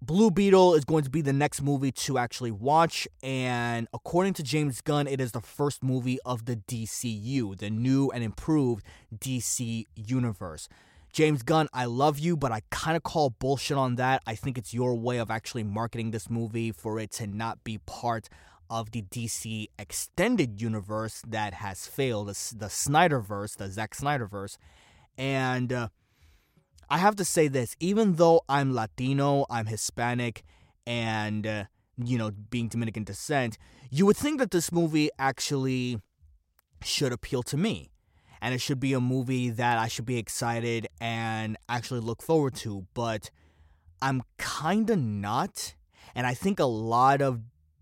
Blue 0.00 0.30
Beetle 0.30 0.74
is 0.74 0.84
going 0.84 1.04
to 1.04 1.10
be 1.10 1.20
the 1.20 1.32
next 1.32 1.60
movie 1.62 1.92
to 1.92 2.16
actually 2.16 2.50
watch, 2.50 3.08
and 3.22 3.88
according 3.92 4.34
to 4.34 4.42
James 4.42 4.80
Gunn, 4.80 5.06
it 5.06 5.20
is 5.20 5.32
the 5.32 5.40
first 5.40 5.82
movie 5.82 6.18
of 6.24 6.44
the 6.44 6.56
DCU, 6.56 7.58
the 7.58 7.70
new 7.70 8.10
and 8.10 8.22
improved 8.22 8.84
DC 9.14 9.84
universe. 9.94 10.68
James 11.12 11.42
Gunn, 11.42 11.66
I 11.72 11.86
love 11.86 12.18
you, 12.18 12.36
but 12.36 12.52
I 12.52 12.60
kind 12.70 12.96
of 12.96 13.02
call 13.02 13.30
bullshit 13.30 13.78
on 13.78 13.96
that. 13.96 14.22
I 14.26 14.34
think 14.34 14.58
it's 14.58 14.74
your 14.74 14.94
way 14.94 15.16
of 15.16 15.30
actually 15.30 15.64
marketing 15.64 16.10
this 16.10 16.28
movie 16.28 16.72
for 16.72 17.00
it 17.00 17.10
to 17.12 17.26
not 17.26 17.64
be 17.64 17.78
part 17.78 18.28
of 18.70 18.90
the 18.90 19.02
DC 19.02 19.68
extended 19.78 20.60
universe 20.60 21.22
that 21.26 21.54
has 21.54 21.86
failed, 21.86 22.28
the, 22.28 22.32
Snyderverse, 22.32 23.56
the 23.56 23.70
Zack 23.70 23.94
Snyderverse. 23.94 24.56
And 25.16 25.72
uh, 25.72 25.88
I 26.88 26.98
have 26.98 27.16
to 27.16 27.24
say 27.24 27.48
this 27.48 27.76
even 27.80 28.14
though 28.14 28.42
I'm 28.48 28.74
Latino, 28.74 29.46
I'm 29.50 29.66
Hispanic, 29.66 30.44
and, 30.86 31.46
uh, 31.46 31.64
you 31.96 32.18
know, 32.18 32.30
being 32.30 32.68
Dominican 32.68 33.04
descent, 33.04 33.58
you 33.90 34.06
would 34.06 34.16
think 34.16 34.38
that 34.38 34.50
this 34.50 34.70
movie 34.70 35.10
actually 35.18 36.00
should 36.82 37.12
appeal 37.12 37.42
to 37.44 37.56
me. 37.56 37.90
And 38.40 38.54
it 38.54 38.60
should 38.60 38.78
be 38.78 38.92
a 38.92 39.00
movie 39.00 39.50
that 39.50 39.78
I 39.78 39.88
should 39.88 40.04
be 40.04 40.18
excited 40.18 40.88
and 41.00 41.56
actually 41.68 42.00
look 42.00 42.22
forward 42.22 42.54
to. 42.56 42.86
But 42.94 43.30
I'm 44.02 44.22
kind 44.36 44.90
of 44.90 44.98
not. 44.98 45.74
And 46.14 46.26
I 46.26 46.34
think 46.34 46.60
a 46.60 46.66
lot 46.66 47.22
of 47.22 47.40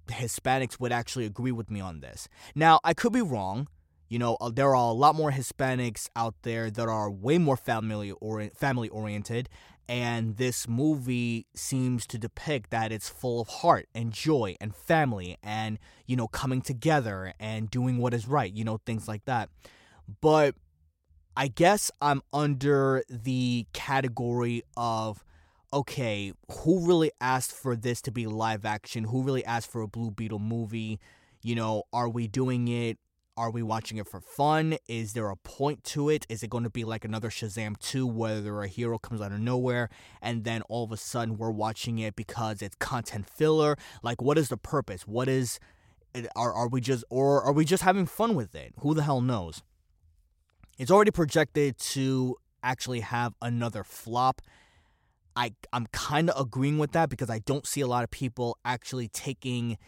Hispanics 0.08 0.78
would 0.80 0.92
actually 0.92 1.26
agree 1.26 1.52
with 1.52 1.70
me 1.70 1.80
on 1.80 2.00
this. 2.00 2.28
Now, 2.54 2.80
I 2.84 2.94
could 2.94 3.12
be 3.12 3.22
wrong. 3.22 3.68
You 4.08 4.18
know, 4.18 4.36
uh, 4.40 4.50
there 4.50 4.68
are 4.68 4.74
a 4.74 4.92
lot 4.92 5.14
more 5.14 5.32
Hispanics 5.32 6.08
out 6.14 6.34
there 6.42 6.70
that 6.70 6.88
are 6.88 7.10
way 7.10 7.38
more 7.38 7.56
family 7.56 8.12
or 8.12 8.48
family 8.54 8.88
oriented, 8.88 9.48
and 9.88 10.36
this 10.36 10.68
movie 10.68 11.46
seems 11.54 12.06
to 12.08 12.18
depict 12.18 12.70
that 12.70 12.92
it's 12.92 13.08
full 13.08 13.40
of 13.40 13.48
heart 13.48 13.88
and 13.94 14.12
joy 14.12 14.56
and 14.60 14.74
family 14.74 15.36
and 15.42 15.78
you 16.06 16.16
know 16.16 16.28
coming 16.28 16.62
together 16.62 17.34
and 17.40 17.70
doing 17.70 17.98
what 17.98 18.14
is 18.14 18.28
right, 18.28 18.52
you 18.52 18.64
know, 18.64 18.78
things 18.86 19.08
like 19.08 19.24
that. 19.24 19.48
But 20.20 20.54
I 21.36 21.48
guess 21.48 21.90
I'm 22.00 22.22
under 22.32 23.02
the 23.08 23.66
category 23.72 24.62
of 24.76 25.24
okay, 25.74 26.32
who 26.60 26.86
really 26.86 27.10
asked 27.20 27.52
for 27.52 27.74
this 27.74 28.00
to 28.02 28.12
be 28.12 28.26
live 28.26 28.64
action? 28.64 29.04
Who 29.04 29.22
really 29.22 29.44
asked 29.44 29.70
for 29.70 29.82
a 29.82 29.88
Blue 29.88 30.12
Beetle 30.12 30.38
movie? 30.38 31.00
You 31.42 31.56
know, 31.56 31.82
are 31.92 32.08
we 32.08 32.28
doing 32.28 32.68
it? 32.68 32.98
Are 33.36 33.50
we 33.50 33.64
watching 33.64 33.98
it 33.98 34.06
for 34.06 34.20
fun? 34.20 34.76
Is 34.88 35.14
there 35.14 35.28
a 35.28 35.36
point 35.36 35.82
to 35.84 36.08
it? 36.08 36.24
Is 36.28 36.44
it 36.44 36.50
going 36.50 36.62
to 36.62 36.70
be 36.70 36.84
like 36.84 37.04
another 37.04 37.28
Shazam 37.28 37.76
2 37.80 38.06
where 38.06 38.62
a 38.62 38.68
hero 38.68 38.96
comes 38.96 39.20
out 39.20 39.32
of 39.32 39.40
nowhere 39.40 39.90
and 40.22 40.44
then 40.44 40.62
all 40.68 40.84
of 40.84 40.92
a 40.92 40.96
sudden 40.96 41.36
we're 41.36 41.50
watching 41.50 41.98
it 41.98 42.14
because 42.14 42.62
it's 42.62 42.76
content 42.76 43.28
filler? 43.28 43.76
Like, 44.04 44.22
what 44.22 44.38
is 44.38 44.48
the 44.48 44.56
purpose? 44.56 45.02
What 45.02 45.28
is. 45.28 45.58
Are, 46.36 46.52
are 46.52 46.68
we 46.68 46.80
just. 46.80 47.04
Or 47.10 47.42
are 47.42 47.52
we 47.52 47.64
just 47.64 47.82
having 47.82 48.06
fun 48.06 48.36
with 48.36 48.54
it? 48.54 48.72
Who 48.78 48.94
the 48.94 49.02
hell 49.02 49.20
knows? 49.20 49.64
It's 50.78 50.92
already 50.92 51.10
projected 51.10 51.76
to 51.78 52.36
actually 52.62 53.00
have 53.00 53.34
another 53.42 53.82
flop 53.82 54.40
I 55.36 55.54
I'm 55.72 55.86
kind 55.86 56.30
of 56.30 56.40
agreeing 56.40 56.78
with 56.78 56.92
that 56.92 57.08
because 57.08 57.30
I 57.30 57.40
don't 57.40 57.66
see 57.66 57.80
a 57.80 57.86
lot 57.86 58.04
of 58.04 58.10
people 58.10 58.58
actually 58.64 59.08
taking 59.08 59.78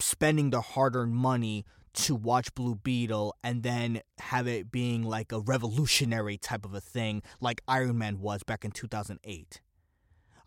spending 0.00 0.50
their 0.50 0.60
hard-earned 0.60 1.14
money 1.14 1.64
to 1.94 2.14
watch 2.14 2.54
Blue 2.54 2.74
Beetle 2.74 3.36
and 3.44 3.62
then 3.62 4.00
have 4.18 4.46
it 4.46 4.70
being 4.70 5.02
like 5.02 5.30
a 5.30 5.40
revolutionary 5.40 6.38
type 6.38 6.64
of 6.64 6.74
a 6.74 6.80
thing 6.80 7.22
like 7.40 7.60
Iron 7.68 7.98
Man 7.98 8.20
was 8.20 8.42
back 8.42 8.64
in 8.64 8.70
2008. 8.70 9.60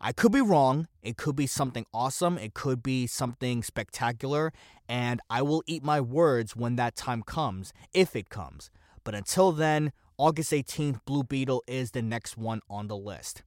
I 0.00 0.12
could 0.12 0.32
be 0.32 0.42
wrong. 0.42 0.88
It 1.02 1.16
could 1.16 1.36
be 1.36 1.46
something 1.46 1.86
awesome. 1.94 2.36
It 2.36 2.52
could 2.52 2.82
be 2.82 3.06
something 3.06 3.62
spectacular. 3.62 4.52
And 4.88 5.20
I 5.30 5.42
will 5.42 5.62
eat 5.66 5.82
my 5.82 6.00
words 6.00 6.54
when 6.54 6.76
that 6.76 6.96
time 6.96 7.22
comes, 7.22 7.72
if 7.94 8.14
it 8.14 8.28
comes. 8.28 8.70
But 9.04 9.14
until 9.14 9.52
then, 9.52 9.92
August 10.18 10.52
18th, 10.52 11.00
Blue 11.06 11.22
Beetle 11.22 11.62
is 11.66 11.92
the 11.92 12.02
next 12.02 12.36
one 12.36 12.60
on 12.68 12.88
the 12.88 12.96
list. 12.96 13.42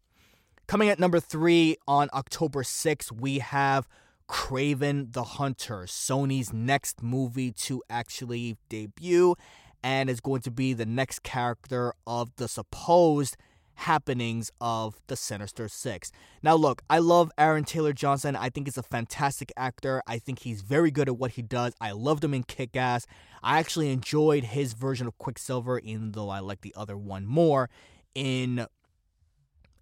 Coming 0.70 0.90
at 0.90 1.00
number 1.00 1.20
three 1.20 1.78
on 1.88 2.10
October 2.14 2.62
6th, 2.62 3.12
we 3.12 3.40
have 3.40 3.88
Kraven 4.30 5.14
the 5.14 5.24
Hunter, 5.24 5.88
Sony's 5.88 6.54
next 6.54 7.02
movie 7.02 7.52
to 7.54 7.82
actually 7.90 8.56
debut, 8.70 9.36
and 9.82 10.12
is 10.12 10.20
going 10.20 10.42
to 10.42 10.52
be 10.52 10.74
the 10.74 10.86
next 10.86 11.24
character 11.24 11.96
of 12.06 12.36
the 12.36 12.48
supposed 12.48 13.36
happenings 13.74 14.52
of 14.62 15.02
the 15.08 15.16
Sinister 15.16 15.68
Six. 15.68 16.12
Now, 16.44 16.54
look, 16.54 16.84
I 16.88 17.00
love 17.00 17.32
Aaron 17.40 17.64
Taylor 17.64 17.92
Johnson. 17.92 18.36
I 18.36 18.50
think 18.50 18.68
he's 18.68 18.78
a 18.78 18.84
fantastic 18.84 19.52
actor. 19.58 20.04
I 20.06 20.20
think 20.20 20.38
he's 20.38 20.62
very 20.62 20.92
good 20.92 21.08
at 21.08 21.18
what 21.18 21.32
he 21.32 21.42
does. 21.42 21.74
I 21.82 21.94
loved 21.94 22.24
him 22.24 22.36
in 22.36 22.44
Kick 22.44 22.76
Ass. 22.76 23.08
I 23.42 23.58
actually 23.58 23.92
enjoyed 23.92 24.44
his 24.44 24.74
version 24.74 25.08
of 25.08 25.18
Quicksilver, 25.18 25.80
even 25.80 26.12
though 26.12 26.30
I 26.30 26.42
like 26.42 26.62
the 26.62 26.76
other 26.78 26.96
one 26.96 27.26
more 27.26 27.72
in 28.14 28.68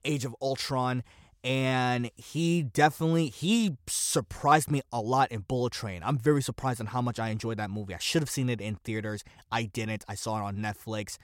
Age 0.08 0.26
of 0.26 0.36
Ultron 0.42 1.04
and 1.44 2.12
he 2.16 2.64
definitely 2.64 3.28
he 3.30 3.78
surprised 3.88 4.70
me 4.70 4.82
a 4.92 5.00
lot 5.00 5.32
in 5.32 5.42
Bullet 5.42 5.74
Train. 5.74 6.02
I'm 6.04 6.18
very 6.18 6.42
surprised 6.42 6.82
on 6.82 6.88
how 6.88 7.02
much 7.02 7.20
I 7.20 7.30
enjoyed 7.30 7.58
that 7.58 7.70
movie. 7.70 7.94
I 7.94 8.00
should 8.00 8.22
have 8.22 8.30
seen 8.30 8.50
it 8.50 8.60
in 8.60 8.76
theaters. 8.76 9.24
I 9.52 9.64
didn't. 9.64 10.04
I 10.08 10.16
saw 10.16 10.40
it 10.40 10.44
on 10.44 10.58
Netflix. 10.58 11.18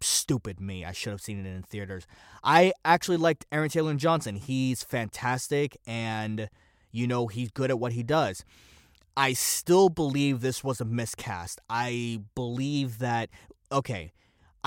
Stupid 0.00 0.60
me. 0.60 0.84
I 0.84 0.92
should 0.92 1.10
have 1.10 1.20
seen 1.20 1.44
it 1.44 1.48
in 1.48 1.62
theaters. 1.62 2.06
I 2.44 2.72
actually 2.84 3.16
liked 3.16 3.44
Aaron 3.50 3.68
Taylor 3.68 3.94
Johnson. 3.94 4.36
He's 4.36 4.82
fantastic 4.82 5.76
and 5.86 6.48
you 6.92 7.06
know, 7.06 7.26
he's 7.26 7.50
good 7.50 7.70
at 7.70 7.78
what 7.78 7.92
he 7.92 8.02
does. 8.02 8.44
I 9.16 9.34
still 9.34 9.90
believe 9.90 10.40
this 10.40 10.64
was 10.64 10.80
a 10.80 10.84
miscast. 10.84 11.60
I 11.68 12.20
believe 12.34 12.98
that 13.00 13.30
okay, 13.72 14.12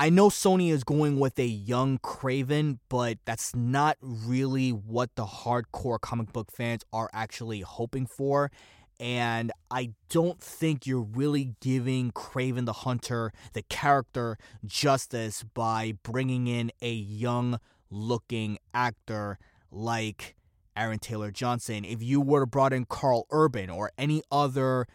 I 0.00 0.08
know 0.08 0.30
Sony 0.30 0.72
is 0.72 0.82
going 0.82 1.18
with 1.20 1.38
a 1.38 1.44
young 1.44 1.98
Kraven, 1.98 2.78
but 2.88 3.18
that's 3.26 3.54
not 3.54 3.98
really 4.00 4.70
what 4.70 5.14
the 5.14 5.26
hardcore 5.26 6.00
comic 6.00 6.32
book 6.32 6.50
fans 6.50 6.86
are 6.90 7.10
actually 7.12 7.60
hoping 7.60 8.06
for. 8.06 8.50
And 8.98 9.52
I 9.70 9.90
don't 10.08 10.40
think 10.40 10.86
you're 10.86 11.02
really 11.02 11.52
giving 11.60 12.12
Kraven 12.12 12.64
the 12.64 12.72
Hunter, 12.72 13.30
the 13.52 13.60
character, 13.60 14.38
justice 14.64 15.44
by 15.52 15.98
bringing 16.02 16.46
in 16.46 16.72
a 16.80 16.92
young 16.92 17.60
looking 17.90 18.56
actor 18.72 19.38
like 19.70 20.34
Aaron 20.74 20.98
Taylor 20.98 21.30
Johnson, 21.30 21.84
if 21.84 22.02
you 22.02 22.22
were 22.22 22.40
to 22.40 22.46
brought 22.46 22.72
in 22.72 22.86
Karl 22.86 23.26
Urban 23.30 23.68
or 23.68 23.92
any 23.98 24.22
other 24.32 24.86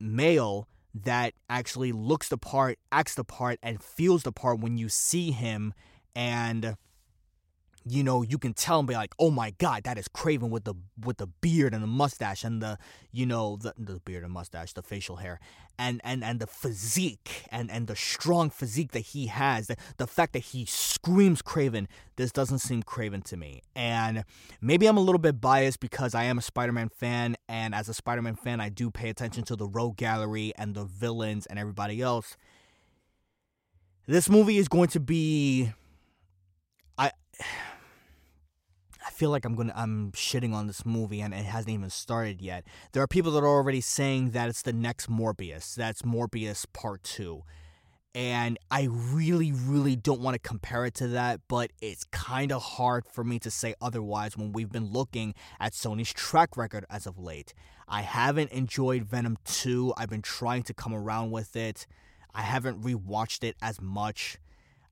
male 0.00 0.66
that 0.94 1.34
actually 1.48 1.92
looks 1.92 2.28
the 2.28 2.38
part, 2.38 2.78
acts 2.90 3.14
the 3.14 3.24
part, 3.24 3.58
and 3.62 3.82
feels 3.82 4.22
the 4.22 4.32
part 4.32 4.60
when 4.60 4.76
you 4.76 4.88
see 4.88 5.30
him. 5.30 5.74
And 6.14 6.76
you 7.90 8.04
know, 8.04 8.22
you 8.22 8.38
can 8.38 8.54
tell 8.54 8.78
and 8.78 8.88
be 8.88 8.94
like, 8.94 9.14
"Oh 9.18 9.30
my 9.30 9.50
God, 9.58 9.84
that 9.84 9.98
is 9.98 10.08
Kraven 10.08 10.50
with 10.50 10.64
the 10.64 10.74
with 11.04 11.18
the 11.18 11.26
beard 11.26 11.74
and 11.74 11.82
the 11.82 11.88
mustache 11.88 12.44
and 12.44 12.62
the 12.62 12.78
you 13.12 13.26
know 13.26 13.56
the 13.56 13.74
the 13.78 14.00
beard 14.00 14.24
and 14.24 14.32
mustache, 14.32 14.72
the 14.72 14.82
facial 14.82 15.16
hair, 15.16 15.40
and 15.78 16.00
and 16.04 16.24
and 16.24 16.40
the 16.40 16.46
physique 16.46 17.44
and 17.50 17.70
and 17.70 17.86
the 17.86 17.96
strong 17.96 18.50
physique 18.50 18.92
that 18.92 19.00
he 19.00 19.26
has, 19.26 19.68
the 19.68 19.76
the 19.96 20.06
fact 20.06 20.32
that 20.32 20.40
he 20.40 20.64
screams 20.64 21.42
Kraven. 21.42 21.86
This 22.16 22.32
doesn't 22.32 22.58
seem 22.58 22.82
Kraven 22.82 23.22
to 23.24 23.36
me, 23.36 23.62
and 23.74 24.24
maybe 24.60 24.86
I'm 24.86 24.96
a 24.96 25.00
little 25.00 25.20
bit 25.20 25.40
biased 25.40 25.80
because 25.80 26.14
I 26.14 26.24
am 26.24 26.38
a 26.38 26.42
Spider-Man 26.42 26.88
fan, 26.88 27.36
and 27.48 27.74
as 27.74 27.88
a 27.88 27.94
Spider-Man 27.94 28.36
fan, 28.36 28.60
I 28.60 28.68
do 28.68 28.90
pay 28.90 29.08
attention 29.08 29.44
to 29.44 29.56
the 29.56 29.66
rogue 29.66 29.96
gallery 29.96 30.52
and 30.56 30.74
the 30.74 30.84
villains 30.84 31.46
and 31.46 31.58
everybody 31.58 32.02
else. 32.02 32.36
This 34.06 34.30
movie 34.30 34.56
is 34.56 34.68
going 34.68 34.88
to 34.88 35.00
be, 35.00 35.70
I. 36.96 37.12
Feel 39.18 39.30
like 39.30 39.44
I'm 39.44 39.56
gonna 39.56 39.72
I'm 39.74 40.12
shitting 40.12 40.54
on 40.54 40.68
this 40.68 40.86
movie 40.86 41.20
and 41.20 41.34
it 41.34 41.44
hasn't 41.44 41.70
even 41.70 41.90
started 41.90 42.40
yet. 42.40 42.64
There 42.92 43.02
are 43.02 43.08
people 43.08 43.32
that 43.32 43.40
are 43.40 43.48
already 43.48 43.80
saying 43.80 44.30
that 44.30 44.48
it's 44.48 44.62
the 44.62 44.72
next 44.72 45.10
Morbius. 45.10 45.74
That's 45.74 46.02
Morbius 46.02 46.66
Part 46.72 47.02
Two. 47.02 47.42
And 48.14 48.58
I 48.70 48.86
really, 48.92 49.50
really 49.50 49.96
don't 49.96 50.20
want 50.20 50.34
to 50.34 50.38
compare 50.38 50.84
it 50.84 50.94
to 50.94 51.08
that, 51.08 51.40
but 51.48 51.72
it's 51.82 52.04
kind 52.04 52.52
of 52.52 52.62
hard 52.62 53.06
for 53.06 53.24
me 53.24 53.40
to 53.40 53.50
say 53.50 53.74
otherwise 53.80 54.36
when 54.36 54.52
we've 54.52 54.70
been 54.70 54.92
looking 54.92 55.34
at 55.58 55.72
Sony's 55.72 56.12
track 56.12 56.56
record 56.56 56.84
as 56.88 57.04
of 57.04 57.18
late. 57.18 57.54
I 57.88 58.02
haven't 58.02 58.52
enjoyed 58.52 59.02
Venom 59.02 59.36
2. 59.46 59.94
I've 59.96 60.10
been 60.10 60.22
trying 60.22 60.62
to 60.62 60.74
come 60.74 60.94
around 60.94 61.32
with 61.32 61.56
it. 61.56 61.88
I 62.32 62.42
haven't 62.42 62.82
rewatched 62.82 63.42
it 63.42 63.56
as 63.60 63.80
much. 63.80 64.38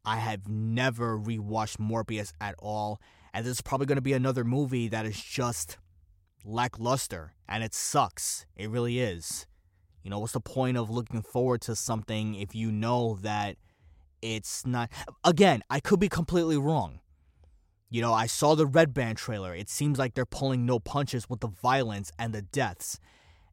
I 0.04 0.16
have 0.16 0.49
never 0.49 1.16
rewatched 1.16 1.78
Morbius 1.78 2.33
at 2.40 2.56
all. 2.59 3.00
And 3.36 3.44
this 3.44 3.58
is 3.58 3.60
probably 3.60 3.84
going 3.84 3.96
to 3.96 4.02
be 4.02 4.14
another 4.14 4.44
movie 4.44 4.88
that 4.88 5.04
is 5.04 5.22
just 5.22 5.76
lackluster. 6.42 7.34
And 7.46 7.62
it 7.62 7.74
sucks. 7.74 8.46
It 8.56 8.70
really 8.70 8.98
is. 8.98 9.46
You 10.02 10.08
know, 10.08 10.20
what's 10.20 10.32
the 10.32 10.40
point 10.40 10.78
of 10.78 10.88
looking 10.88 11.20
forward 11.20 11.60
to 11.62 11.76
something 11.76 12.34
if 12.34 12.54
you 12.54 12.72
know 12.72 13.18
that 13.20 13.58
it's 14.22 14.64
not. 14.64 14.90
Again, 15.22 15.62
I 15.68 15.80
could 15.80 16.00
be 16.00 16.08
completely 16.08 16.56
wrong. 16.56 17.00
You 17.90 18.00
know, 18.00 18.14
I 18.14 18.24
saw 18.24 18.54
the 18.54 18.64
Red 18.64 18.94
Band 18.94 19.18
trailer. 19.18 19.54
It 19.54 19.68
seems 19.68 19.98
like 19.98 20.14
they're 20.14 20.24
pulling 20.24 20.64
no 20.64 20.78
punches 20.78 21.28
with 21.28 21.40
the 21.40 21.48
violence 21.48 22.10
and 22.18 22.32
the 22.32 22.40
deaths. 22.40 22.98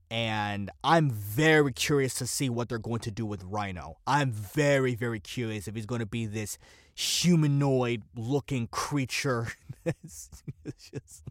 And 0.09 0.71
I'm 0.81 1.09
very 1.09 1.73
curious 1.73 2.13
to 2.15 2.25
see 2.25 2.49
what 2.49 2.69
they're 2.69 2.77
going 2.77 3.01
to 3.01 3.11
do 3.11 3.25
with 3.25 3.43
Rhino. 3.43 3.97
I'm 4.07 4.31
very, 4.31 4.95
very 4.95 5.19
curious 5.19 5.67
if 5.67 5.75
he's 5.75 5.85
going 5.85 5.99
to 5.99 6.05
be 6.05 6.25
this 6.25 6.57
humanoid 6.93 8.03
looking 8.15 8.67
creature. 8.67 9.47
just. 10.03 11.23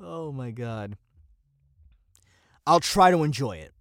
oh 0.00 0.32
my 0.32 0.50
god. 0.50 0.96
I'll 2.66 2.80
try 2.80 3.10
to 3.10 3.22
enjoy 3.22 3.56
it. 3.56 3.72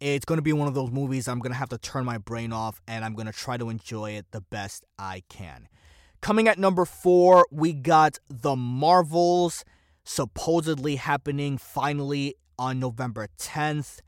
It's 0.00 0.24
going 0.24 0.38
to 0.38 0.42
be 0.42 0.52
one 0.52 0.66
of 0.66 0.74
those 0.74 0.90
movies 0.90 1.28
I'm 1.28 1.38
going 1.38 1.52
to 1.52 1.58
have 1.58 1.68
to 1.68 1.78
turn 1.78 2.04
my 2.04 2.18
brain 2.18 2.52
off 2.52 2.80
and 2.88 3.04
I'm 3.04 3.14
going 3.14 3.26
to 3.26 3.32
try 3.32 3.56
to 3.56 3.68
enjoy 3.68 4.12
it 4.12 4.26
the 4.32 4.40
best 4.40 4.84
I 4.98 5.22
can. 5.28 5.68
Coming 6.20 6.48
at 6.48 6.58
number 6.58 6.84
four, 6.84 7.46
we 7.50 7.72
got 7.72 8.18
The 8.28 8.56
Marvels, 8.56 9.64
supposedly 10.04 10.96
happening 10.96 11.58
finally 11.58 12.34
on 12.58 12.80
November 12.80 13.28
10th. 13.38 13.98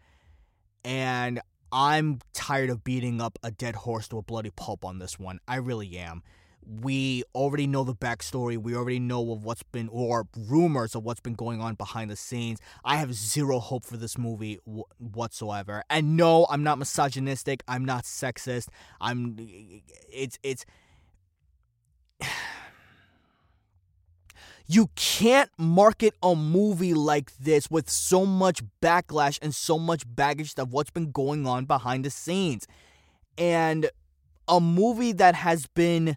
And 0.85 1.40
I'm 1.75 2.21
tired 2.33 2.71
of 2.71 2.85
beating 2.85 3.21
up 3.21 3.37
a 3.42 3.51
dead 3.51 3.75
horse 3.75 4.07
to 4.09 4.18
a 4.18 4.22
bloody 4.22 4.51
pulp 4.51 4.85
on 4.85 5.01
this 5.01 5.18
one. 5.18 5.40
I 5.49 5.57
really 5.57 5.99
am. 5.99 6.22
We 6.64 7.25
already 7.35 7.66
know 7.66 7.83
the 7.83 7.96
backstory. 7.96 8.57
We 8.57 8.77
already 8.77 9.01
know 9.01 9.33
of 9.33 9.42
what's 9.44 9.64
been, 9.64 9.88
or 9.88 10.29
rumors 10.38 10.94
of 10.94 11.03
what's 11.03 11.18
been 11.18 11.35
going 11.35 11.61
on 11.61 11.75
behind 11.75 12.12
the 12.12 12.16
scenes. 12.16 12.61
I 12.85 12.96
have 12.96 13.12
zero 13.12 13.59
hope 13.59 13.85
for 13.85 13.96
this 13.96 14.16
movie 14.16 14.61
w- 14.64 14.85
whatsoever. 14.99 15.83
And 15.90 16.16
no, 16.16 16.46
I'm 16.49 16.62
not 16.62 16.79
misogynistic. 16.79 17.64
I'm 17.66 17.85
not 17.85 18.05
sexist. 18.05 18.68
I'm. 19.01 19.37
It's 20.11 20.38
it's. 20.44 20.64
You 24.66 24.88
can't 24.94 25.50
market 25.59 26.14
a 26.22 26.35
movie 26.35 26.94
like 26.94 27.37
this 27.37 27.70
with 27.70 27.90
so 27.90 28.24
much 28.24 28.62
backlash 28.81 29.38
and 29.42 29.55
so 29.55 29.79
much 29.79 30.05
baggage 30.07 30.55
of 30.57 30.72
what's 30.72 30.90
been 30.90 31.11
going 31.11 31.46
on 31.46 31.66
behind 31.66 32.05
the 32.05 32.11
scenes. 32.11 32.66
And 33.37 33.90
a 34.48 34.61
movie 34.61 35.12
that 35.12 35.35
has 35.35 35.66
been 35.66 36.16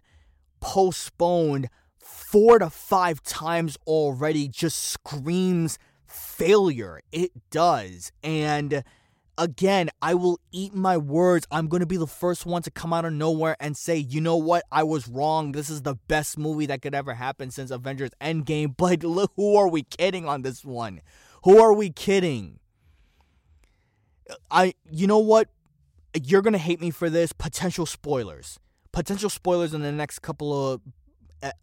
postponed 0.60 1.68
four 1.98 2.58
to 2.58 2.70
five 2.70 3.22
times 3.22 3.76
already 3.86 4.48
just 4.48 4.78
screams 4.82 5.78
failure. 6.06 7.00
It 7.12 7.32
does. 7.50 8.12
And 8.22 8.82
again, 9.38 9.88
I 10.02 10.14
will 10.14 10.40
eat 10.52 10.74
my 10.74 10.98
words. 10.98 11.46
I'm 11.50 11.68
going 11.68 11.80
to 11.80 11.86
be 11.86 11.96
the 11.96 12.06
first 12.06 12.44
one 12.44 12.60
to 12.62 12.70
come 12.70 12.92
out 12.92 13.04
of 13.04 13.12
nowhere 13.12 13.56
and 13.60 13.76
say, 13.76 13.96
you 13.96 14.20
know 14.20 14.36
what? 14.36 14.64
I 14.70 14.82
was 14.82 15.08
wrong. 15.08 15.52
This 15.52 15.70
is 15.70 15.82
the 15.82 15.94
best 15.94 16.36
movie 16.36 16.66
that 16.66 16.82
could 16.82 16.94
ever 16.94 17.14
happen 17.14 17.50
since 17.50 17.70
Avengers 17.70 18.10
Endgame. 18.20 18.58
But 18.76 19.02
look, 19.04 19.32
who 19.36 19.56
are 19.56 19.68
we 19.68 19.84
kidding 19.84 20.26
on 20.26 20.42
this 20.42 20.64
one? 20.64 21.00
Who 21.44 21.58
are 21.58 21.72
we 21.72 21.90
kidding? 21.90 22.58
I, 24.50 24.74
you 24.90 25.06
know 25.06 25.18
what? 25.18 25.48
You're 26.20 26.42
going 26.42 26.52
to 26.52 26.58
hate 26.58 26.80
me 26.80 26.90
for 26.90 27.08
this. 27.08 27.32
Potential 27.32 27.86
spoilers. 27.86 28.58
Potential 28.92 29.30
spoilers 29.30 29.72
in 29.72 29.82
the 29.82 29.92
next 29.92 30.18
couple 30.20 30.72
of 30.72 30.80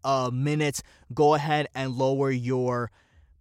uh, 0.02 0.30
minutes. 0.32 0.82
Go 1.12 1.34
ahead 1.34 1.68
and 1.74 1.92
lower 1.92 2.30
your 2.30 2.90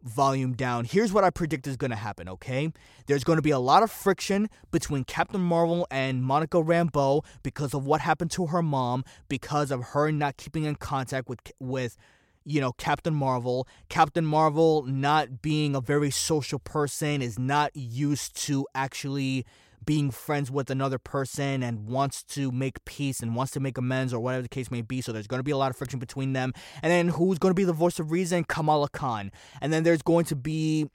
volume 0.06 0.54
down. 0.54 0.86
Here's 0.86 1.12
what 1.12 1.24
I 1.24 1.30
predict 1.30 1.68
is 1.68 1.76
going 1.76 1.91
to 1.91 1.98
happen, 1.98 2.30
okay? 2.30 2.72
There's 3.08 3.24
going 3.24 3.38
to 3.38 3.41
be 3.41 3.52
a 3.52 3.60
lot 3.60 3.84
of 3.84 3.91
friction 3.91 4.50
between 4.72 5.04
Captain 5.04 5.41
Marvel 5.41 5.88
and 5.91 6.24
Monica 6.24 6.58
Rambeau 6.58 7.26
because 7.44 7.74
of 7.74 7.86
what 7.86 8.02
happened 8.02 8.32
to 8.32 8.48
her 8.48 8.62
mom, 8.62 9.04
because 9.28 9.72
of 9.72 9.84
her 9.84 10.12
not 10.12 10.38
keeping 10.38 10.63
in 10.63 10.76
contact 10.76 11.28
with 11.28 11.39
with 11.60 11.98
you 12.48 12.62
know, 12.62 12.72
Captain 12.74 13.13
Marvel. 13.13 13.68
Captain 13.89 14.24
Marvel 14.24 14.84
not 14.84 15.41
being 15.41 15.76
a 15.76 15.82
very 15.82 16.12
social 16.12 16.60
person 16.60 17.22
is 17.22 17.39
not 17.39 17.76
used 17.76 18.36
to 18.46 18.68
actually 18.76 19.46
being 19.86 20.12
friends 20.12 20.50
with 20.52 20.69
another 20.69 20.98
person 20.98 21.63
and 21.63 21.88
wants 21.88 22.24
to 22.24 22.52
make 22.52 22.84
peace 22.86 23.21
and 23.21 23.36
wants 23.36 23.52
to 23.54 23.60
make 23.60 23.78
amends 23.78 24.13
or 24.13 24.19
whatever 24.19 24.41
the 24.41 24.50
case 24.50 24.71
may 24.71 24.82
be. 24.82 25.02
So 25.02 25.12
there's 25.12 25.28
going 25.28 25.39
to 25.39 25.43
be 25.43 25.52
a 25.52 25.58
lot 25.58 25.71
of 25.71 25.78
friction 25.78 26.00
between 26.00 26.34
them. 26.34 26.54
And 26.82 26.91
then 26.91 27.10
who's 27.10 27.39
going 27.39 27.52
to 27.52 27.56
be 27.56 27.63
the 27.63 27.74
voice 27.74 28.00
of 28.00 28.12
reason? 28.12 28.43
Kamala 28.43 28.89
Khan. 28.89 29.32
And 29.62 29.71
then 29.71 29.84
there's 29.84 30.02
going 30.02 30.26
to 30.26 30.36
be 30.36 30.88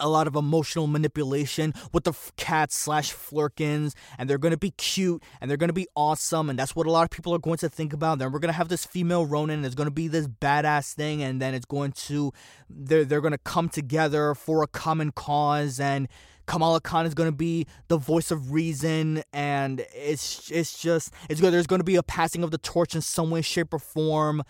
a 0.00 0.08
lot 0.08 0.26
of 0.26 0.36
emotional 0.36 0.86
manipulation 0.86 1.74
with 1.92 2.04
the 2.04 2.12
cats 2.36 2.76
slash 2.76 3.12
Flerkens, 3.12 3.94
and 4.18 4.28
they're 4.28 4.38
gonna 4.38 4.56
be 4.56 4.70
cute 4.72 5.22
and 5.40 5.50
they're 5.50 5.56
gonna 5.56 5.72
be 5.72 5.88
awesome, 5.94 6.50
and 6.50 6.58
that's 6.58 6.74
what 6.74 6.86
a 6.86 6.90
lot 6.90 7.04
of 7.04 7.10
people 7.10 7.34
are 7.34 7.38
going 7.38 7.58
to 7.58 7.68
think 7.68 7.92
about. 7.92 8.18
Then 8.18 8.32
we're 8.32 8.38
gonna 8.38 8.52
have 8.52 8.68
this 8.68 8.84
female 8.86 9.26
Ronin, 9.26 9.62
there's 9.62 9.74
gonna 9.74 9.90
be 9.90 10.08
this 10.08 10.26
badass 10.26 10.94
thing, 10.94 11.22
and 11.22 11.40
then 11.40 11.54
it's 11.54 11.66
going 11.66 11.92
to 11.92 12.32
they're 12.68 13.04
they're 13.04 13.20
gonna 13.20 13.38
come 13.38 13.68
together 13.68 14.34
for 14.34 14.62
a 14.62 14.66
common 14.66 15.12
cause, 15.12 15.80
and 15.80 16.08
Kamala 16.48 16.80
Khan 16.80 17.04
is 17.04 17.12
going 17.12 17.28
to 17.28 17.36
be 17.36 17.66
the 17.88 17.98
voice 17.98 18.30
of 18.30 18.52
reason, 18.52 19.22
and 19.34 19.84
it's 19.94 20.50
it's 20.50 20.80
just 20.80 21.12
it's 21.28 21.42
good. 21.42 21.52
There's 21.52 21.66
going 21.66 21.80
to 21.80 21.84
be 21.84 21.96
a 21.96 22.02
passing 22.02 22.42
of 22.42 22.50
the 22.50 22.56
torch 22.56 22.94
in 22.94 23.02
some 23.02 23.30
way, 23.30 23.42
shape, 23.42 23.74
or 23.74 23.78
form, 23.78 24.42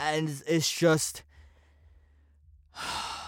and 0.00 0.42
it's 0.46 0.70
just. 0.70 1.24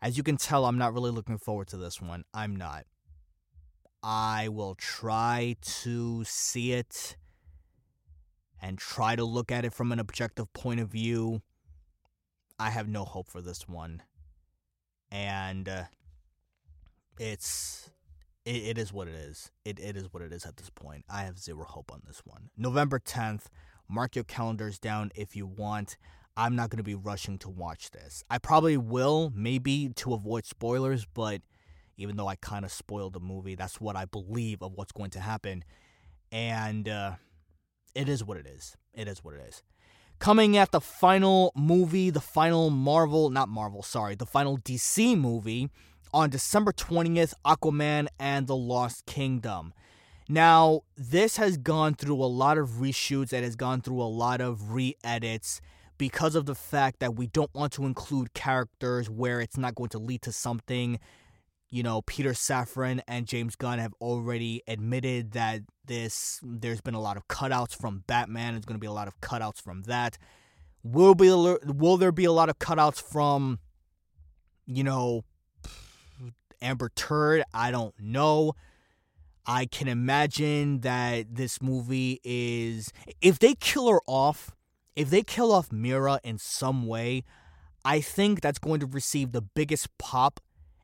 As 0.00 0.16
you 0.16 0.22
can 0.22 0.36
tell, 0.36 0.64
I'm 0.64 0.78
not 0.78 0.94
really 0.94 1.10
looking 1.10 1.38
forward 1.38 1.68
to 1.68 1.76
this 1.76 2.00
one. 2.00 2.24
I'm 2.32 2.54
not. 2.54 2.84
I 4.02 4.48
will 4.48 4.74
try 4.76 5.56
to 5.82 6.22
see 6.24 6.72
it 6.72 7.16
and 8.62 8.78
try 8.78 9.16
to 9.16 9.24
look 9.24 9.50
at 9.50 9.64
it 9.64 9.72
from 9.72 9.92
an 9.92 9.98
objective 9.98 10.52
point 10.52 10.80
of 10.80 10.88
view. 10.88 11.42
I 12.58 12.70
have 12.70 12.88
no 12.88 13.04
hope 13.04 13.28
for 13.28 13.40
this 13.40 13.68
one 13.68 14.02
and 15.10 15.68
uh, 15.68 15.84
it's 17.18 17.90
it, 18.44 18.56
it 18.56 18.78
is 18.78 18.92
what 18.92 19.08
it 19.08 19.14
is. 19.14 19.50
It 19.64 19.78
it 19.78 19.96
is 19.96 20.12
what 20.12 20.22
it 20.22 20.32
is 20.32 20.44
at 20.44 20.56
this 20.56 20.70
point. 20.70 21.04
I 21.08 21.22
have 21.22 21.38
zero 21.38 21.64
hope 21.64 21.92
on 21.92 22.02
this 22.06 22.22
one. 22.24 22.50
November 22.56 22.98
tenth. 22.98 23.48
Mark 23.90 24.14
your 24.14 24.24
calendars 24.24 24.78
down 24.78 25.10
if 25.14 25.34
you 25.34 25.46
want. 25.46 25.96
I'm 26.38 26.54
not 26.54 26.70
going 26.70 26.78
to 26.78 26.84
be 26.84 26.94
rushing 26.94 27.36
to 27.38 27.48
watch 27.48 27.90
this. 27.90 28.22
I 28.30 28.38
probably 28.38 28.76
will, 28.76 29.32
maybe 29.34 29.90
to 29.96 30.14
avoid 30.14 30.46
spoilers, 30.46 31.04
but 31.04 31.42
even 31.96 32.16
though 32.16 32.28
I 32.28 32.36
kind 32.36 32.64
of 32.64 32.70
spoiled 32.70 33.14
the 33.14 33.20
movie, 33.20 33.56
that's 33.56 33.80
what 33.80 33.96
I 33.96 34.04
believe 34.04 34.62
of 34.62 34.74
what's 34.74 34.92
going 34.92 35.10
to 35.10 35.20
happen. 35.20 35.64
And 36.30 36.88
uh, 36.88 37.14
it 37.92 38.08
is 38.08 38.22
what 38.22 38.36
it 38.36 38.46
is. 38.46 38.76
It 38.94 39.08
is 39.08 39.24
what 39.24 39.34
it 39.34 39.44
is. 39.48 39.64
Coming 40.20 40.56
at 40.56 40.70
the 40.70 40.80
final 40.80 41.52
movie, 41.56 42.10
the 42.10 42.20
final 42.20 42.70
Marvel, 42.70 43.30
not 43.30 43.48
Marvel, 43.48 43.82
sorry, 43.82 44.14
the 44.14 44.24
final 44.24 44.58
DC 44.58 45.18
movie 45.18 45.70
on 46.14 46.30
December 46.30 46.70
20th 46.70 47.34
Aquaman 47.44 48.06
and 48.20 48.46
the 48.46 48.56
Lost 48.56 49.06
Kingdom. 49.06 49.74
Now, 50.28 50.82
this 50.96 51.36
has 51.36 51.56
gone 51.56 51.94
through 51.94 52.22
a 52.22 52.26
lot 52.26 52.58
of 52.58 52.68
reshoots, 52.80 53.32
it 53.32 53.42
has 53.42 53.56
gone 53.56 53.80
through 53.80 54.00
a 54.00 54.04
lot 54.04 54.40
of 54.40 54.72
re 54.72 54.94
edits 55.02 55.60
because 55.98 56.34
of 56.34 56.46
the 56.46 56.54
fact 56.54 57.00
that 57.00 57.16
we 57.16 57.26
don't 57.26 57.52
want 57.54 57.72
to 57.74 57.84
include 57.84 58.32
characters 58.32 59.10
where 59.10 59.40
it's 59.40 59.58
not 59.58 59.74
going 59.74 59.90
to 59.90 59.98
lead 59.98 60.22
to 60.22 60.32
something. 60.32 60.98
You 61.70 61.82
know, 61.82 62.00
Peter 62.02 62.30
Safran 62.30 63.00
and 63.06 63.26
James 63.26 63.56
Gunn 63.56 63.78
have 63.78 63.92
already 64.00 64.62
admitted 64.66 65.32
that 65.32 65.62
this 65.84 66.40
there's 66.42 66.80
been 66.80 66.94
a 66.94 67.00
lot 67.00 67.16
of 67.16 67.28
cutouts 67.28 67.76
from 67.76 68.04
Batman. 68.06 68.54
There's 68.54 68.64
going 68.64 68.76
to 68.76 68.80
be 68.80 68.86
a 68.86 68.92
lot 68.92 69.08
of 69.08 69.20
cutouts 69.20 69.60
from 69.60 69.82
that. 69.82 70.16
Will 70.82 71.14
be 71.14 71.28
will 71.28 71.96
there 71.98 72.12
be 72.12 72.24
a 72.24 72.32
lot 72.32 72.48
of 72.48 72.58
cutouts 72.58 73.02
from 73.02 73.58
you 74.66 74.84
know 74.84 75.24
Amber 76.62 76.90
Turd? 76.94 77.42
I 77.52 77.70
don't 77.70 77.94
know. 77.98 78.54
I 79.44 79.66
can 79.66 79.88
imagine 79.88 80.80
that 80.80 81.34
this 81.34 81.60
movie 81.60 82.20
is 82.22 82.92
if 83.20 83.38
they 83.38 83.54
kill 83.54 83.88
her 83.88 84.00
off 84.06 84.54
if 84.98 85.10
they 85.10 85.22
kill 85.22 85.52
off 85.52 85.70
Mera 85.70 86.18
in 86.24 86.38
some 86.38 86.88
way, 86.88 87.22
I 87.84 88.00
think 88.00 88.40
that's 88.40 88.58
going 88.58 88.80
to 88.80 88.86
receive 88.86 89.30
the 89.30 89.40
biggest 89.40 89.96
pop 89.96 90.40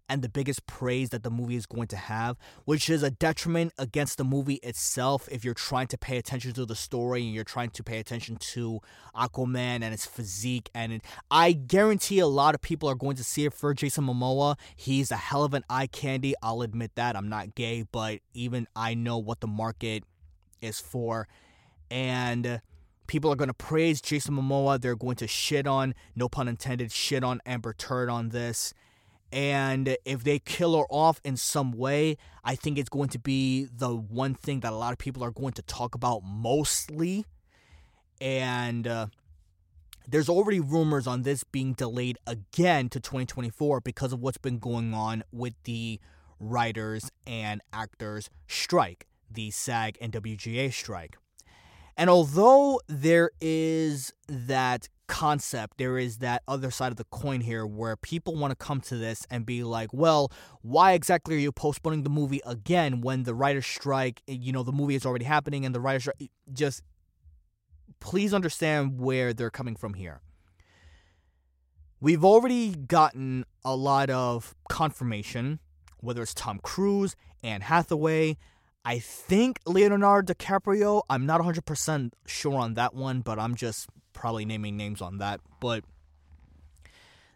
and 0.09 0.23
the 0.23 0.29
biggest 0.29 0.67
praise 0.67 1.09
that 1.09 1.25
the 1.25 1.31
movie 1.31 1.57
is 1.57 1.67
going 1.67 1.89
to 1.89 1.97
have, 1.97 2.37
which 2.65 2.89
is 2.89 3.03
a 3.03 3.11
detriment 3.11 3.73
against 3.77 4.17
the 4.17 4.23
movie 4.23 4.61
itself 4.63 5.29
if 5.33 5.45
you're 5.45 5.53
trying 5.53 5.89
to 5.89 5.99
pay 5.99 6.17
attention 6.17 6.53
to 6.53 6.65
the 6.65 6.77
story 6.77 7.25
and 7.25 7.35
you're 7.35 7.43
trying 7.43 7.71
to 7.71 7.83
pay 7.83 7.99
attention 7.99 8.37
to 8.37 8.79
Aquaman 9.17 9.83
and 9.83 9.87
his 9.87 10.07
physique. 10.07 10.71
And 10.77 11.03
I 11.29 11.51
guarantee 11.51 12.21
a 12.21 12.29
lot 12.29 12.55
of 12.55 12.61
people 12.61 12.89
are 12.89 12.95
going 12.95 13.17
to 13.17 13.25
see 13.25 13.47
it 13.47 13.53
for 13.53 13.75
Jason 13.75 14.05
Momoa. 14.05 14.57
He's 14.77 15.11
a 15.11 15.17
hell 15.17 15.43
of 15.43 15.55
an 15.55 15.65
eye 15.69 15.89
candy. 15.89 16.35
I'll 16.41 16.63
admit 16.63 16.93
that. 16.95 17.17
I'm 17.17 17.29
not 17.29 17.57
gay, 17.57 17.85
but 17.91 18.21
even 18.33 18.69
I 18.77 18.95
know 18.95 19.19
what 19.19 19.41
the 19.41 19.49
market 19.49 20.05
is 20.61 20.79
for. 20.79 21.27
And 21.91 22.61
People 23.07 23.31
are 23.31 23.37
going 23.37 23.49
to 23.49 23.55
praise 23.55 24.01
Jason 24.01 24.35
Momoa. 24.35 24.81
They're 24.81 24.97
going 24.97 25.17
to 25.17 25.29
shit 25.29 25.67
on, 25.67 25.95
no 26.17 26.29
pun 26.29 26.49
intended, 26.49 26.91
shit 26.91 27.23
on 27.23 27.41
Amber 27.45 27.75
Turd 27.75 28.09
on 28.09 28.31
this. 28.31 28.73
And 29.33 29.97
if 30.05 30.23
they 30.23 30.39
kill 30.39 30.79
her 30.79 30.85
off 30.89 31.21
in 31.25 31.37
some 31.37 31.73
way, 31.73 32.17
I 32.45 32.55
think 32.55 32.79
it's 32.79 32.89
going 32.89 33.09
to 33.11 33.19
be 33.19 33.65
the 33.65 33.95
one 33.95 34.35
thing 34.35 34.61
that 34.61 34.73
a 34.73 34.77
lot 34.77 34.93
of 34.93 34.99
people 34.99 35.25
are 35.25 35.33
going 35.33 35.55
to 35.55 35.63
talk 35.63 35.95
about 35.95 36.23
mostly. 36.25 37.25
And 38.21 38.87
uh, 38.87 39.07
there's 40.07 40.29
already 40.29 40.61
rumors 40.61 41.07
on 41.07 41.23
this 41.23 41.43
being 41.45 41.73
delayed 41.73 42.17
again 42.27 42.89
to 42.91 43.01
2024 43.01 43.81
because 43.81 44.13
of 44.13 44.21
what's 44.21 44.39
been 44.39 44.59
going 44.59 44.95
on 44.95 45.25
with 45.33 45.55
the 45.65 45.99
writers 46.39 47.11
and 47.27 47.61
actors 47.73 48.31
strike, 48.47 49.07
the 49.31 49.51
SAG 49.51 49.99
and 50.01 50.13
WGA 50.13 50.73
strike. 50.73 51.17
And 51.97 52.11
although 52.11 52.81
there 52.89 53.31
is 53.41 54.13
that 54.29 54.89
concept, 55.07 55.79
there 55.79 55.99
is 55.99 56.19
that 56.19 56.43
other 56.49 56.71
side 56.71 56.91
of 56.91 56.97
the 56.97 57.05
coin 57.05 57.41
here 57.41 57.67
where 57.67 57.97
people 57.97 58.35
want 58.35 58.51
to 58.51 58.57
come 58.57 58.81
to 58.81 58.97
this 58.97 59.27
and 59.31 59.47
be 59.47 59.63
like, 59.63 59.93
well, 59.93 60.33
why 60.63 60.93
exactly 60.93 61.37
are 61.37 61.39
you 61.39 61.53
postponing 61.53 62.03
the 62.03 62.11
movie 62.11 62.41
again 62.45 63.01
when 63.01 63.23
the 63.25 63.35
writer's 63.35 63.67
strike, 63.67 64.23
eh, 64.29 64.33
you 64.33 64.53
know, 64.53 64.63
the 64.63 64.73
movie 64.73 64.95
is 64.95 65.07
already 65.07 65.25
happening 65.25 65.65
and 65.65 65.75
the 65.75 65.81
writer's 65.81 66.03
strike, 66.03 66.17
eh, 66.23 66.27
just 66.53 66.83
please 68.01 68.35
understand 68.35 68.99
where 68.99 69.33
they're 69.33 69.51
coming 69.51 69.77
from 69.77 69.95
here. 69.95 70.21
We've 72.01 72.25
already 72.25 72.75
gotten 72.75 73.45
a 73.65 73.77
lot 73.77 74.11
of 74.11 74.55
confirmation, 74.69 75.61
whether 76.01 76.23
it's 76.23 76.35
Tom 76.35 76.59
Cruise, 76.63 77.17
Anne 77.43 77.63
Hathaway, 77.63 78.37
I 78.85 78.99
think 78.99 79.61
Leonardo 79.67 80.35
DiCaprio. 80.35 81.03
I'm 81.09 81.25
not 81.25 81.41
100% 81.41 82.13
sure 82.27 82.57
on 82.57 82.75
that 82.75 82.95
one, 82.95 83.21
but 83.21 83.39
I'm 83.39 83.55
just 83.55 83.89
probably 84.13 84.45
naming 84.45 84.77
names 84.77 85.01
on 85.01 85.19
that. 85.19 85.41
But 85.61 85.85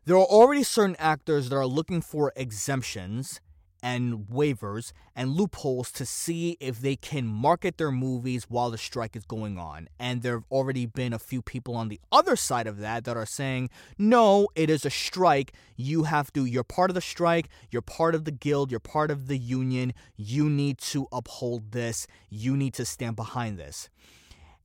there 0.05 0.17
are 0.17 0.25
already 0.25 0.63
certain 0.63 0.97
actors 0.99 1.49
that 1.49 1.57
are 1.57 1.67
looking 1.67 2.03
for 2.03 2.33
exemptions 2.37 3.41
and 3.83 4.27
waivers 4.29 4.93
and 5.15 5.31
loopholes 5.31 5.91
to 5.93 6.07
see 6.07 6.57
if 6.61 6.81
they 6.81 6.97
can 6.97 7.27
market 7.27 7.79
their 7.79 7.91
movies 7.91 8.47
while 8.49 8.71
the 8.71 8.79
strike 8.79 9.17
is 9.17 9.25
going 9.25 9.59
on. 9.59 9.89
And 9.99 10.23
there 10.23 10.35
have 10.35 10.45
already 10.51 10.87
been 10.87 11.13
a 11.13 11.19
few 11.19 11.43
people 11.43 11.75
on 11.75 11.89
the 11.89 12.01
other 12.11 12.37
side 12.37 12.67
of 12.67 12.79
that 12.79 13.05
that 13.05 13.17
are 13.17 13.27
saying, 13.27 13.71
no, 13.97 14.49
it 14.55 14.71
is 14.71 14.85
a 14.85 14.91
strike. 14.91 15.53
You 15.77 16.05
have 16.05 16.33
to, 16.33 16.45
you're 16.45 16.65
part 16.65 16.91
of 16.91 16.95
the 16.95 17.01
strike, 17.01 17.49
you're 17.71 17.83
part 17.83 18.15
of 18.15 18.25
the 18.25 18.31
guild, 18.31 18.71
you're 18.71 18.81
part 18.81 19.11
of 19.11 19.29
the 19.29 19.39
union. 19.39 19.93
You 20.17 20.49
need 20.49 20.79
to 20.79 21.07
uphold 21.13 21.73
this, 21.73 22.07
you 22.31 22.57
need 22.57 22.75
to 22.75 22.85
stand 22.85 23.17
behind 23.17 23.59
this. 23.59 23.89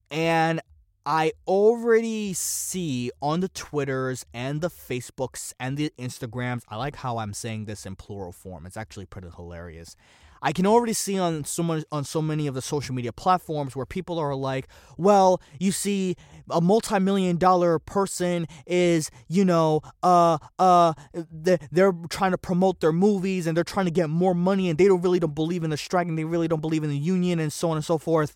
And 0.09 0.61
I 1.05 1.33
already 1.47 2.33
see 2.33 3.11
on 3.21 3.41
the 3.41 3.49
Twitters 3.49 4.25
and 4.33 4.61
the 4.61 4.69
Facebooks 4.69 5.53
and 5.59 5.75
the 5.75 5.91
Instagrams. 5.99 6.61
I 6.69 6.77
like 6.77 6.95
how 6.97 7.17
I'm 7.17 7.33
saying 7.33 7.65
this 7.65 7.85
in 7.85 7.97
plural 7.97 8.31
form. 8.31 8.65
It's 8.65 8.77
actually 8.77 9.05
pretty 9.05 9.29
hilarious. 9.35 9.97
I 10.41 10.51
can 10.51 10.65
already 10.65 10.93
see 10.93 11.17
on 11.17 11.45
so 11.45 11.63
much, 11.63 11.85
on 11.91 12.03
so 12.03 12.21
many 12.21 12.47
of 12.47 12.53
the 12.53 12.61
social 12.61 12.93
media 12.93 13.13
platforms 13.13 13.75
where 13.75 13.85
people 13.85 14.19
are 14.19 14.35
like, 14.35 14.67
"Well, 14.97 15.41
you 15.57 15.71
see, 15.71 16.15
a 16.49 16.59
multi-million 16.59 17.37
dollar 17.37 17.79
person 17.79 18.47
is, 18.65 19.09
you 19.29 19.45
know, 19.45 19.81
uh, 20.03 20.37
uh, 20.59 20.93
they're, 21.31 21.93
trying 22.09 22.31
to 22.31 22.37
promote 22.37 22.81
their 22.81 22.91
movies 22.91 23.47
and 23.47 23.55
they're 23.55 23.63
trying 23.63 23.85
to 23.85 23.91
get 23.91 24.09
more 24.09 24.35
money 24.35 24.69
and 24.69 24.77
they 24.77 24.85
don't 24.85 25.01
really 25.01 25.19
don't 25.19 25.35
believe 25.35 25.63
in 25.63 25.69
the 25.69 25.77
strike 25.77 26.07
and 26.07 26.17
they 26.17 26.25
really 26.25 26.49
don't 26.49 26.61
believe 26.61 26.83
in 26.83 26.89
the 26.89 26.97
union 26.97 27.39
and 27.39 27.51
so 27.51 27.71
on 27.71 27.77
and 27.77 27.85
so 27.85 27.97
forth." 27.97 28.35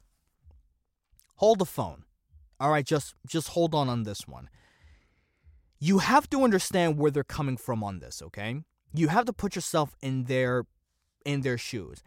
Hold 1.36 1.60
the 1.60 1.66
phone. 1.66 2.04
All 2.60 2.72
right, 2.72 2.86
just 2.86 3.14
just 3.26 3.50
hold 3.50 3.76
on 3.76 3.90
on 3.90 4.04
this 4.04 4.28
one. 4.28 4.50
You 5.80 6.00
have 6.00 6.30
to 6.32 6.44
understand 6.44 6.98
where 6.98 7.12
they're 7.12 7.24
coming 7.24 7.58
from 7.58 7.84
on 7.84 8.00
this, 8.00 8.22
okay? 8.22 8.62
You 8.94 9.10
have 9.10 9.26
to 9.26 9.34
put 9.34 9.56
yourself 9.56 9.96
in 10.02 10.24
their 10.24 10.66
in 11.26 11.42
their 11.42 11.58
shoes. 11.58 12.02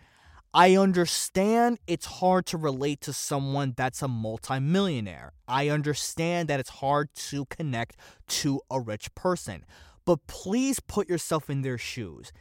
I 0.52 0.74
understand 0.76 1.78
it's 1.86 2.06
hard 2.06 2.46
to 2.46 2.56
relate 2.56 3.00
to 3.02 3.12
someone 3.12 3.74
that's 3.76 4.02
a 4.02 4.08
multimillionaire. 4.08 5.32
I 5.46 5.68
understand 5.68 6.48
that 6.48 6.58
it's 6.58 6.70
hard 6.70 7.14
to 7.30 7.44
connect 7.44 7.96
to 8.28 8.60
a 8.68 8.80
rich 8.80 9.14
person. 9.14 9.64
But 10.04 10.26
please 10.26 10.80
put 10.80 11.08
yourself 11.08 11.48
in 11.48 11.62
their 11.62 11.78
shoes. 11.78 12.32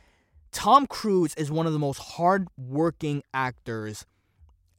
Tom 0.51 0.87
Cruise 0.87 1.35
is 1.35 1.51
one 1.51 1.67
of 1.67 1.73
the 1.73 1.77
most 1.77 1.99
hardworking 1.99 3.21
actors 3.31 4.07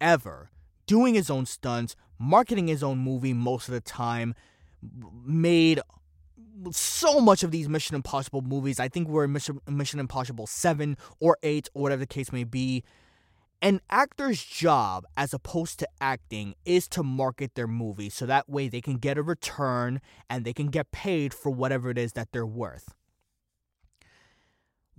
ever, 0.00 0.50
doing 0.86 1.14
his 1.14 1.30
own 1.30 1.46
stunts, 1.46 1.94
marketing 2.20 2.68
his 2.68 2.84
own 2.84 2.98
movie 2.98 3.32
most 3.32 3.66
of 3.66 3.74
the 3.74 3.80
time, 3.80 4.34
made 5.24 5.80
so 6.70 7.20
much 7.20 7.42
of 7.42 7.50
these 7.50 7.68
Mission 7.68 7.96
Impossible 7.96 8.42
movies. 8.42 8.78
I 8.78 8.88
think 8.88 9.08
we're 9.08 9.24
in 9.24 9.32
Mission, 9.32 9.60
Mission 9.66 9.98
Impossible 9.98 10.46
7 10.46 10.96
or 11.18 11.38
8 11.42 11.68
or 11.74 11.82
whatever 11.82 12.00
the 12.00 12.06
case 12.06 12.30
may 12.30 12.44
be. 12.44 12.84
An 13.62 13.80
actor's 13.90 14.42
job, 14.42 15.04
as 15.16 15.34
opposed 15.34 15.78
to 15.80 15.88
acting, 16.00 16.54
is 16.64 16.88
to 16.88 17.02
market 17.02 17.54
their 17.54 17.66
movie 17.66 18.08
so 18.08 18.24
that 18.26 18.48
way 18.48 18.68
they 18.68 18.80
can 18.80 18.96
get 18.96 19.18
a 19.18 19.22
return 19.22 20.00
and 20.30 20.44
they 20.44 20.52
can 20.52 20.68
get 20.68 20.92
paid 20.92 21.34
for 21.34 21.50
whatever 21.50 21.90
it 21.90 21.98
is 21.98 22.12
that 22.12 22.28
they're 22.32 22.46
worth. 22.46 22.94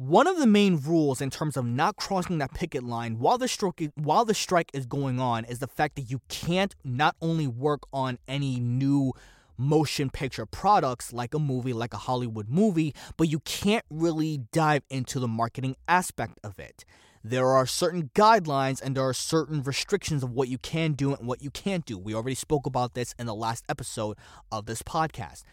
One 0.04 0.26
of 0.26 0.40
the 0.40 0.48
main 0.48 0.78
rules 0.78 1.22
in 1.22 1.30
terms 1.30 1.56
of 1.56 1.64
not 1.64 1.96
crossing 1.96 2.40
that 2.40 2.56
picket 2.56 2.82
line 2.82 3.20
while 3.20 3.38
the 3.38 3.48
strike 3.48 3.92
while 3.94 4.26
the 4.26 4.34
strike 4.34 4.72
is 4.74 4.88
going 4.88 5.20
on 5.20 5.46
is 5.46 5.60
the 5.60 5.68
fact 5.68 5.96
that 5.96 6.10
you 6.10 6.22
can't 6.28 6.74
not 6.84 7.16
only 7.22 7.46
work 7.46 7.82
on 7.94 8.18
any 8.28 8.60
new 8.60 9.14
motion 9.60 10.10
picture 10.10 10.48
products 10.48 11.14
like 11.14 11.36
a 11.36 11.40
movie 11.40 11.72
like 11.72 11.94
a 11.94 11.98
Hollywood 11.98 12.50
movie, 12.50 12.96
but 13.16 13.30
you 13.30 13.42
can't 13.42 13.86
really 13.92 14.40
dive 14.52 14.82
into 14.90 15.20
the 15.20 15.28
marketing 15.28 15.76
aspect 15.88 16.40
of 16.44 16.58
it. 16.58 16.84
There 17.24 17.50
are 17.50 17.68
certain 17.68 18.10
guidelines 18.16 18.82
and 18.82 18.98
there 18.98 19.08
are 19.08 19.14
certain 19.14 19.62
restrictions 19.62 20.24
of 20.24 20.32
what 20.32 20.48
you 20.48 20.58
can 20.58 20.94
do 20.94 21.14
and 21.14 21.28
what 21.28 21.44
you 21.44 21.52
can't 21.52 21.86
do. 21.86 22.00
We 22.00 22.16
already 22.16 22.34
spoke 22.34 22.66
about 22.66 22.96
this 22.96 23.14
in 23.20 23.28
the 23.28 23.36
last 23.36 23.66
episode 23.70 24.18
of 24.52 24.66
this 24.66 24.82
podcast. 24.82 25.44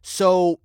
So, 0.00 0.60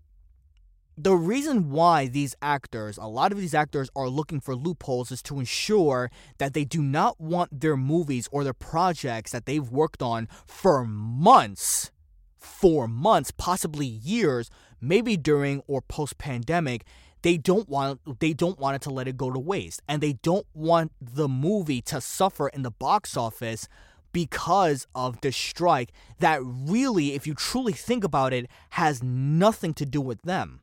the 1.03 1.15
reason 1.15 1.71
why 1.71 2.07
these 2.07 2.35
actors, 2.41 2.97
a 2.97 3.07
lot 3.07 3.31
of 3.31 3.39
these 3.39 3.55
actors, 3.55 3.89
are 3.95 4.07
looking 4.07 4.39
for 4.39 4.55
loopholes 4.55 5.11
is 5.11 5.21
to 5.23 5.39
ensure 5.39 6.11
that 6.37 6.53
they 6.53 6.63
do 6.63 6.83
not 6.83 7.19
want 7.19 7.61
their 7.61 7.75
movies 7.75 8.29
or 8.31 8.43
their 8.43 8.53
projects 8.53 9.31
that 9.31 9.47
they've 9.47 9.69
worked 9.69 10.03
on 10.03 10.27
for 10.45 10.85
months, 10.85 11.89
for 12.37 12.87
months, 12.87 13.31
possibly 13.31 13.85
years, 13.85 14.51
maybe 14.79 15.17
during 15.17 15.61
or 15.65 15.81
post 15.81 16.19
pandemic. 16.19 16.85
They 17.23 17.37
don't 17.37 17.67
want 17.67 18.19
they 18.19 18.33
don't 18.33 18.59
want 18.59 18.75
it 18.75 18.81
to 18.83 18.89
let 18.91 19.07
it 19.07 19.17
go 19.17 19.31
to 19.31 19.39
waste, 19.39 19.81
and 19.87 20.01
they 20.01 20.13
don't 20.13 20.45
want 20.53 20.91
the 20.99 21.27
movie 21.27 21.81
to 21.83 21.99
suffer 21.99 22.47
in 22.49 22.61
the 22.61 22.71
box 22.71 23.17
office 23.17 23.67
because 24.11 24.87
of 24.93 25.21
the 25.21 25.31
strike 25.31 25.91
that 26.19 26.41
really, 26.43 27.13
if 27.13 27.25
you 27.25 27.33
truly 27.33 27.73
think 27.73 28.03
about 28.03 28.33
it, 28.33 28.47
has 28.71 29.01
nothing 29.01 29.73
to 29.75 29.85
do 29.85 30.01
with 30.01 30.21
them. 30.23 30.60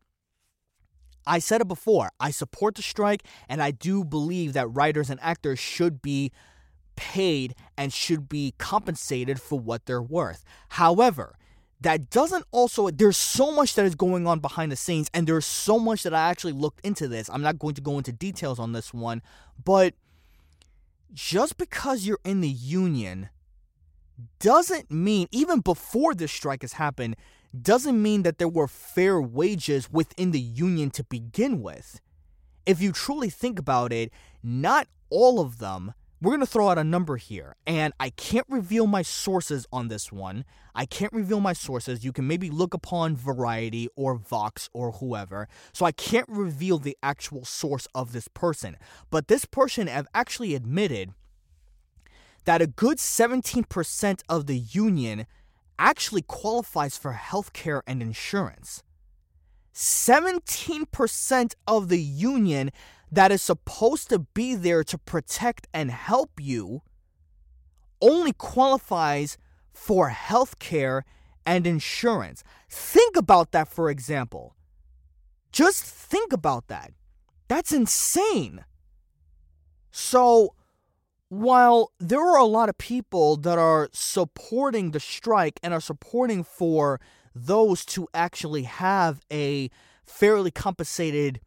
I 1.29 1.39
said 1.39 1.61
it 1.61 1.69
before, 1.69 2.11
I 2.19 2.31
support 2.31 2.75
the 2.75 2.83
strike, 2.83 3.23
and 3.49 3.63
I 3.63 3.71
do 3.71 4.05
believe 4.05 4.55
that 4.55 4.67
writers 4.69 5.11
and 5.11 5.21
actors 5.23 5.59
should 5.59 6.03
be 6.03 6.33
paid 6.97 7.55
and 7.77 7.93
should 7.93 8.29
be 8.29 8.55
compensated 8.59 9.41
for 9.41 9.61
what 9.61 9.87
they're 9.87 10.03
worth. 10.03 10.45
However, 10.71 11.37
that 11.81 12.11
doesn't 12.11 12.45
also 12.51 12.91
there's 12.91 13.17
so 13.17 13.53
much 13.53 13.75
that 13.75 13.87
is 13.87 13.95
going 13.95 14.27
on 14.27 14.41
behind 14.41 14.73
the 14.73 14.77
scenes 14.77 15.09
and 15.15 15.29
there's 15.29 15.47
so 15.47 15.79
much 15.79 16.03
that 16.03 16.13
I 16.13 16.29
actually 16.29 16.55
looked 16.55 16.85
into 16.85 17.07
this. 17.07 17.31
I'm 17.31 17.43
not 17.43 17.61
going 17.61 17.75
to 17.77 17.81
go 17.81 17.99
into 17.99 18.11
details 18.11 18.59
on 18.59 18.73
this 18.73 18.93
one, 18.93 19.23
but 19.65 19.95
just 21.13 21.57
because 21.57 22.05
you're 22.05 22.19
in 22.25 22.41
the 22.41 22.49
union 22.49 23.29
doesn't 24.41 24.91
mean 24.91 25.29
even 25.31 25.61
before 25.61 26.15
this 26.15 26.33
strike 26.33 26.63
has 26.63 26.75
happened 26.75 27.17
doesn't 27.61 28.01
mean 28.01 28.23
that 28.23 28.39
there 28.39 28.49
were 28.49 28.69
fair 28.69 29.21
wages 29.21 29.91
within 29.91 30.33
the 30.33 30.41
union 30.41 30.91
to 30.91 31.05
begin 31.05 31.63
with. 31.63 32.01
If 32.67 32.83
you 32.83 32.93
truly 32.93 33.31
think 33.31 33.59
about 33.59 33.93
it, 33.93 34.13
not 34.43 34.87
all 35.11 35.41
of 35.41 35.59
them 35.59 35.95
we're 36.21 36.33
going 36.33 36.41
to 36.41 36.47
throw 36.47 36.69
out 36.69 36.79
a 36.79 36.85
number 36.85 37.17
here, 37.17 37.55
and 37.65 37.93
I 38.01 38.11
can't 38.11 38.47
reveal 38.49 38.89
my 38.89 39.03
sources 39.03 39.69
on 39.73 39.87
this 39.87 40.11
one. 40.11 40.45
I 40.75 40.85
can't 40.85 41.13
reveal 41.13 41.39
my 41.39 41.53
sources. 41.53 42.05
You 42.05 42.13
can 42.13 42.27
maybe 42.27 42.51
look 42.51 42.75
upon 42.75 43.15
Variety 43.17 43.89
or 43.95 44.17
Vox 44.17 44.69
or 44.73 44.93
whoever. 44.93 45.49
So 45.73 45.87
I 45.87 45.93
can't 45.93 46.29
reveal 46.29 46.79
the 46.79 46.97
actual 47.05 47.45
source 47.45 47.87
of 47.95 48.11
this 48.11 48.27
person. 48.27 48.77
But 49.11 49.29
this 49.29 49.45
person 49.45 49.87
have 49.87 50.09
actually 50.13 50.57
admitted 50.57 51.13
that 52.49 52.63
a 52.63 52.67
good 52.67 52.97
17% 52.97 54.23
of 54.27 54.47
the 54.47 54.57
union 54.57 55.27
actually 55.79 56.23
qualifies 56.23 56.97
for 56.97 57.13
healthcare 57.13 57.83
and 57.87 58.01
insurance. 58.01 58.83
17% 59.75 61.55
of 61.67 61.89
the 61.91 62.01
union 62.01 62.71
that 63.13 63.31
is 63.31 63.43
supposed 63.43 64.09
to 64.09 64.21
be 64.21 64.55
there 64.55 64.83
to 64.83 64.97
protect 64.97 65.69
and 65.75 65.91
help 65.91 66.31
you 66.41 66.81
only 68.01 68.33
qualifies 68.33 69.37
for 69.71 70.09
health 70.09 70.59
care 70.59 71.05
and 71.45 71.67
insurance. 71.67 72.43
Think 72.71 73.15
about 73.15 73.53
that, 73.53 73.69
for 73.69 73.91
example. 73.91 74.57
Just 75.53 75.85
think 75.85 76.33
about 76.33 76.69
that. 76.69 76.93
That's 77.47 77.73
insane. 77.73 78.65
So, 79.91 80.55
while 81.29 81.93
there 81.99 82.21
are 82.21 82.39
a 82.39 82.45
lot 82.45 82.69
of 82.69 82.79
people 82.79 83.37
that 83.37 83.59
are 83.59 83.89
supporting 83.93 84.93
the 84.93 85.01
strike 85.01 85.61
and 85.63 85.75
are 85.75 85.81
supporting 85.81 86.43
for 86.43 87.01
those 87.35 87.85
to 87.85 88.09
actually 88.15 88.63
have 88.63 89.21
a 89.31 89.71
fairly 90.05 90.51
compensated 90.51 91.41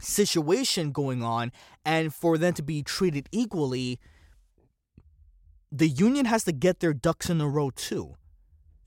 situation 0.00 0.92
going 0.92 1.22
on 1.22 1.52
and 1.84 2.12
for 2.12 2.36
them 2.36 2.52
to 2.54 2.62
be 2.62 2.82
treated 2.82 3.28
equally, 3.30 4.00
the 5.70 5.88
union 5.88 6.26
has 6.26 6.44
to 6.44 6.52
get 6.52 6.80
their 6.80 6.92
ducks 6.92 7.30
in 7.30 7.40
a 7.40 7.48
row 7.48 7.70
too. 7.70 8.16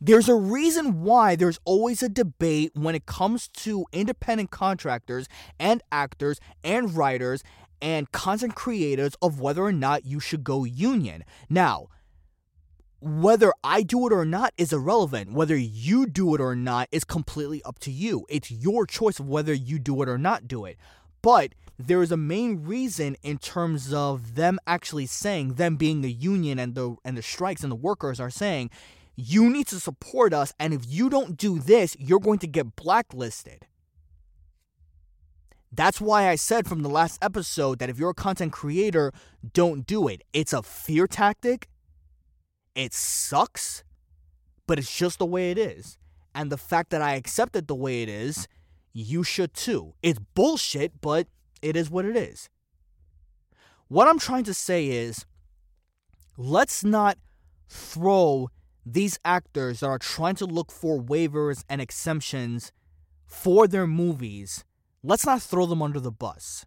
There's 0.02 0.28
a 0.28 0.36
reason 0.36 1.02
why 1.02 1.38
there's 1.38 1.60
always 1.64 2.04
a 2.04 2.10
debate 2.10 2.72
when 2.74 2.94
it 2.94 3.06
comes 3.06 3.48
to 3.48 3.86
independent 3.94 4.52
contractors 4.52 5.30
and 5.58 5.82
actors 5.94 6.42
and 6.62 6.94
writers 6.94 7.42
and 7.84 8.12
content 8.14 8.56
creators 8.56 9.14
of 9.22 9.42
whether 9.42 9.62
or 9.62 9.74
not 9.74 10.06
you 10.06 10.20
should 10.22 10.44
go 10.44 10.64
union. 10.64 11.26
Now, 11.50 11.90
whether 13.02 13.52
I 13.62 13.84
do 13.84 14.08
it 14.08 14.14
or 14.14 14.24
not 14.24 14.54
is 14.58 14.72
irrelevant. 14.72 15.34
Whether 15.34 15.58
you 15.58 16.06
do 16.06 16.34
it 16.34 16.40
or 16.40 16.56
not 16.56 16.88
is 16.94 17.04
completely 17.04 17.62
up 17.64 17.78
to 17.80 17.92
you. 17.92 18.26
It's 18.30 18.50
your 18.50 18.88
choice 18.88 19.20
of 19.20 19.28
whether 19.28 19.54
you 19.54 19.78
do 19.78 20.02
it 20.02 20.08
or 20.08 20.18
not 20.18 20.48
do 20.48 20.64
it. 20.64 20.78
But 21.22 21.54
there 21.78 22.02
is 22.02 22.14
a 22.14 22.18
main 22.18 22.64
reason 22.64 23.18
in 23.22 23.40
terms 23.40 23.92
of 23.92 24.36
them 24.36 24.58
actually 24.66 25.08
saying, 25.08 25.56
them 25.56 25.76
being 25.76 26.00
the 26.00 26.12
union 26.12 26.60
and 26.60 26.76
the 26.76 26.96
and 27.04 27.18
the 27.18 27.22
strikes 27.22 27.64
and 27.64 27.72
the 27.72 27.76
workers 27.76 28.22
are 28.22 28.30
saying, 28.30 28.70
you 29.16 29.50
need 29.50 29.68
to 29.68 29.80
support 29.80 30.34
us, 30.34 30.54
and 30.60 30.74
if 30.74 30.86
you 30.88 31.10
don't 31.10 31.38
do 31.38 31.60
this, 31.60 31.96
you're 32.00 32.20
going 32.20 32.40
to 32.40 32.48
get 32.48 32.76
blacklisted. 32.76 33.68
That's 35.76 36.00
why 36.00 36.30
I 36.30 36.36
said 36.36 36.68
from 36.68 36.84
the 36.84 36.90
last 36.90 37.18
episode 37.24 37.80
that 37.80 37.90
if 37.90 37.98
you're 37.98 38.12
a 38.12 38.14
content 38.14 38.52
creator, 38.52 39.12
don't 39.54 39.88
do 39.88 40.08
it. 40.08 40.22
It's 40.32 40.54
a 40.54 40.62
fear 40.62 41.08
tactic. 41.08 41.68
It 42.76 42.94
sucks, 42.94 43.84
but 44.68 44.78
it's 44.78 44.96
just 44.96 45.18
the 45.18 45.26
way 45.26 45.50
it 45.50 45.58
is. 45.58 45.98
And 46.36 46.52
the 46.52 46.58
fact 46.58 46.92
that 46.92 47.02
I 47.02 47.16
accept 47.16 47.56
it 47.56 47.68
the 47.68 47.76
way 47.76 48.04
it 48.04 48.10
is 48.10 48.48
you 48.94 49.24
should 49.24 49.56
too. 49.56 49.96
It's 50.04 50.20
bullshit, 50.36 51.02
but 51.02 51.28
it 51.64 51.76
is 51.76 51.90
what 51.90 52.06
it 52.06 52.16
is. 52.16 52.50
What 53.88 54.08
I'm 54.08 54.20
trying 54.20 54.44
to 54.44 54.54
say 54.54 54.88
is 54.88 55.26
let's 56.38 56.84
not 56.84 57.18
throw 57.68 58.50
these 58.86 59.18
actors 59.26 59.80
that 59.80 59.88
are 59.88 59.98
trying 59.98 60.36
to 60.36 60.46
look 60.46 60.72
for 60.72 61.02
waivers 61.02 61.64
and 61.68 61.82
exemptions 61.82 62.72
for 63.26 63.68
their 63.68 63.88
movies, 63.88 64.64
let's 65.04 65.26
not 65.26 65.42
throw 65.42 65.66
them 65.66 65.82
under 65.82 66.00
the 66.00 66.12
bus. 66.12 66.66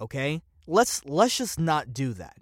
Okay? 0.00 0.42
Let's 0.66 1.04
let's 1.04 1.36
just 1.38 1.58
not 1.58 1.92
do 1.92 2.12
that. 2.14 2.36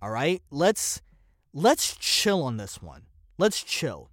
All 0.00 0.10
right? 0.10 0.42
Let's 0.50 1.00
let's 1.52 1.96
chill 1.96 2.42
on 2.42 2.56
this 2.56 2.82
one. 2.82 3.02
Let's 3.38 3.62
chill. 3.62 4.10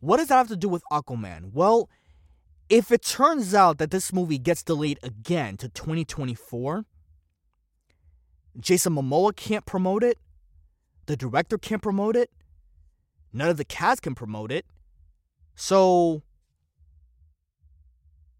What 0.00 0.18
does 0.18 0.28
that 0.28 0.36
have 0.36 0.48
to 0.48 0.56
do 0.56 0.68
with 0.68 0.82
Aquaman? 0.92 1.52
Well, 1.52 1.88
if 2.68 2.90
it 2.90 3.02
turns 3.02 3.54
out 3.54 3.78
that 3.78 3.90
this 3.90 4.12
movie 4.12 4.38
gets 4.38 4.62
delayed 4.62 4.98
again 5.02 5.56
to 5.58 5.68
2024, 5.68 6.84
Jason 8.58 8.94
Momoa 8.94 9.34
can't 9.34 9.64
promote 9.64 10.02
it, 10.02 10.18
the 11.06 11.16
director 11.16 11.58
can't 11.58 11.82
promote 11.82 12.16
it, 12.16 12.30
none 13.32 13.48
of 13.48 13.56
the 13.56 13.64
cast 13.64 14.02
can 14.02 14.14
promote 14.14 14.50
it. 14.50 14.66
So 15.54 16.22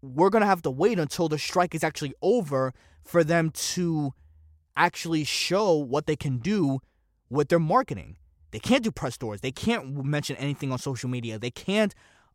we're 0.01 0.29
going 0.29 0.41
to 0.41 0.47
have 0.47 0.61
to 0.63 0.71
wait 0.71 0.99
until 0.99 1.27
the 1.27 1.37
strike 1.37 1.73
is 1.73 1.83
actually 1.83 2.13
over 2.21 2.73
for 3.03 3.23
them 3.23 3.51
to 3.51 4.13
actually 4.75 5.23
show 5.23 5.75
what 5.75 6.05
they 6.05 6.15
can 6.15 6.37
do 6.37 6.79
with 7.29 7.49
their 7.49 7.59
marketing. 7.59 8.17
They 8.51 8.59
can't 8.59 8.83
do 8.83 8.91
press 8.91 9.17
tours. 9.17 9.41
They 9.41 9.51
can't 9.51 10.05
mention 10.05 10.35
anything 10.37 10.71
on 10.71 10.77
social 10.77 11.09
media. 11.09 11.37
They 11.39 11.51
can't 11.51 11.93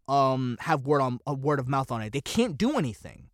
um, 0.09 0.57
have 0.61 0.87
word 0.87 1.01
on 1.01 1.21
a 1.27 1.35
word 1.35 1.59
of 1.59 1.69
mouth 1.69 1.91
on 1.91 2.03
it. 2.03 2.13
They 2.13 2.21
can't 2.21 2.59
do 2.59 2.77
anything. 2.77 3.31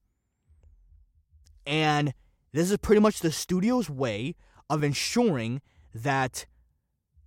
And 1.67 2.15
this 2.53 2.71
is 2.71 2.77
pretty 2.79 3.01
much 3.01 3.21
the 3.21 3.33
studio's 3.33 3.91
way 3.91 4.37
of 4.71 4.85
ensuring 4.85 5.61
that 5.95 6.47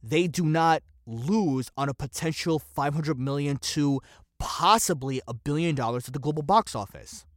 they 0.02 0.28
do 0.28 0.46
not 0.46 0.84
lose 1.06 1.70
on 1.76 1.90
a 1.90 1.94
potential 1.94 2.60
500 2.60 3.20
million 3.20 3.58
to 3.58 4.02
possibly 4.42 5.22
a 5.28 5.36
billion 5.36 5.76
dollars 5.76 6.08
at 6.08 6.14
the 6.14 6.20
global 6.20 6.42
box 6.42 6.74
office. 6.76 7.28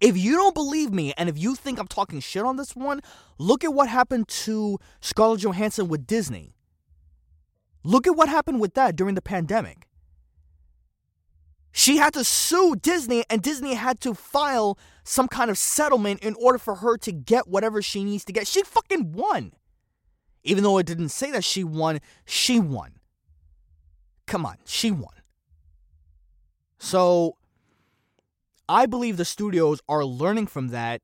If 0.00 0.18
you 0.18 0.32
don't 0.32 0.52
believe 0.54 0.92
me 0.92 1.14
and 1.16 1.28
if 1.28 1.38
you 1.38 1.54
think 1.54 1.78
I'm 1.78 1.86
talking 1.86 2.18
shit 2.18 2.44
on 2.44 2.56
this 2.56 2.74
one, 2.74 3.00
look 3.38 3.62
at 3.62 3.72
what 3.72 3.88
happened 3.88 4.26
to 4.28 4.78
Scarlett 5.00 5.40
Johansson 5.40 5.86
with 5.86 6.04
Disney. 6.04 6.56
Look 7.84 8.08
at 8.08 8.16
what 8.16 8.28
happened 8.28 8.60
with 8.60 8.74
that 8.74 8.96
during 8.96 9.14
the 9.14 9.22
pandemic. 9.22 9.86
She 11.70 11.98
had 11.98 12.14
to 12.14 12.24
sue 12.24 12.74
Disney, 12.74 13.22
and 13.30 13.42
Disney 13.42 13.74
had 13.74 14.00
to 14.00 14.14
file 14.14 14.78
some 15.04 15.28
kind 15.28 15.50
of 15.50 15.58
settlement 15.58 16.20
in 16.20 16.34
order 16.34 16.58
for 16.58 16.76
her 16.76 16.96
to 16.98 17.12
get 17.12 17.46
whatever 17.46 17.80
she 17.80 18.02
needs 18.02 18.24
to 18.24 18.32
get. 18.32 18.48
She 18.48 18.62
fucking 18.62 19.12
won. 19.12 19.52
Even 20.42 20.64
though 20.64 20.78
it 20.78 20.86
didn't 20.86 21.10
say 21.10 21.30
that 21.30 21.44
she 21.44 21.62
won, 21.62 22.00
she 22.24 22.58
won. 22.58 22.94
Come 24.26 24.44
on, 24.44 24.56
she 24.64 24.90
won. 24.90 25.12
So, 26.86 27.36
I 28.68 28.86
believe 28.86 29.16
the 29.16 29.24
studios 29.24 29.80
are 29.88 30.04
learning 30.04 30.46
from 30.46 30.68
that 30.68 31.02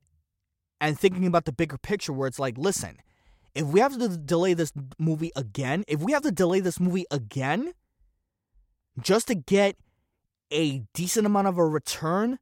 and 0.79 0.97
thinking 0.97 1.27
about 1.27 1.43
the 1.43 1.51
bigger 1.51 1.77
picture 1.77 2.13
where 2.13 2.29
it's 2.29 2.39
like, 2.39 2.57
listen, 2.57 2.99
if 3.53 3.65
we 3.65 3.81
have 3.81 3.99
to 3.99 4.17
delay 4.17 4.53
this 4.53 4.71
movie 4.97 5.33
again, 5.35 5.83
if 5.89 5.99
we 5.99 6.13
have 6.13 6.21
to 6.21 6.31
delay 6.31 6.61
this 6.61 6.79
movie 6.79 7.05
again 7.11 7.73
just 9.01 9.27
to 9.27 9.35
get 9.35 9.75
a 10.51 10.83
decent 10.93 11.25
amount 11.25 11.47
of 11.47 11.57
a 11.57 11.65
return, 11.65 12.39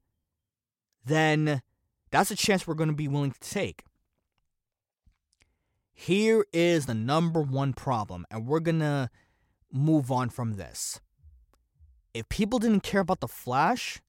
then 1.03 1.63
that's 2.11 2.29
a 2.29 2.35
chance 2.35 2.67
we're 2.67 2.75
going 2.75 2.89
to 2.91 2.95
be 2.95 3.07
willing 3.07 3.31
to 3.31 3.39
take. 3.39 3.81
Here 5.91 6.45
is 6.53 6.85
the 6.85 6.93
number 6.93 7.41
one 7.41 7.73
problem, 7.73 8.27
and 8.29 8.45
we're 8.45 8.59
going 8.59 8.81
to 8.81 9.09
move 9.73 10.11
on 10.11 10.29
from 10.29 10.57
this. 10.57 10.99
If 12.13 12.27
people 12.29 12.59
didn't 12.59 12.83
care 12.83 13.01
about 13.01 13.21
The 13.21 13.27
Flash, 13.27 14.01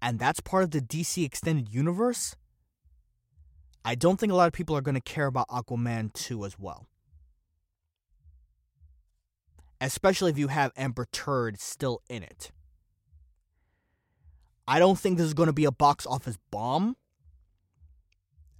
and 0.00 0.18
that's 0.18 0.40
part 0.40 0.64
of 0.64 0.70
the 0.70 0.80
DC 0.80 1.24
Extended 1.24 1.72
Universe, 1.72 2.36
I 3.84 3.94
don't 3.94 4.18
think 4.18 4.32
a 4.32 4.34
lot 4.34 4.46
of 4.46 4.52
people 4.52 4.76
are 4.76 4.80
going 4.80 4.94
to 4.94 5.00
care 5.00 5.26
about 5.26 5.48
Aquaman 5.48 6.12
2 6.12 6.44
as 6.44 6.58
well. 6.58 6.86
Especially 9.80 10.30
if 10.30 10.38
you 10.38 10.48
have 10.48 10.72
Amber 10.76 11.06
Turd 11.12 11.60
still 11.60 12.00
in 12.08 12.22
it. 12.22 12.52
I 14.66 14.78
don't 14.78 14.98
think 14.98 15.18
this 15.18 15.26
is 15.26 15.34
going 15.34 15.48
to 15.48 15.52
be 15.52 15.64
a 15.64 15.72
box 15.72 16.06
office 16.06 16.38
bomb. 16.50 16.96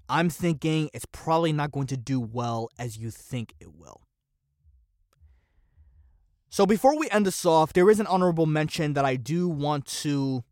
I'm 0.08 0.28
thinking 0.28 0.90
it's 0.92 1.06
probably 1.06 1.52
not 1.52 1.72
going 1.72 1.86
to 1.86 1.96
do 1.96 2.20
well 2.20 2.68
as 2.78 2.98
you 2.98 3.10
think 3.10 3.54
it 3.60 3.72
will. 3.74 4.02
So 6.52 6.66
before 6.66 6.98
we 6.98 7.08
end 7.08 7.24
this 7.24 7.46
off, 7.46 7.72
there 7.72 7.88
is 7.88 7.98
an 7.98 8.06
honorable 8.06 8.44
mention 8.44 8.92
that 8.92 9.06
I 9.06 9.16
do 9.16 9.48
want 9.48 9.86
to 10.02 10.44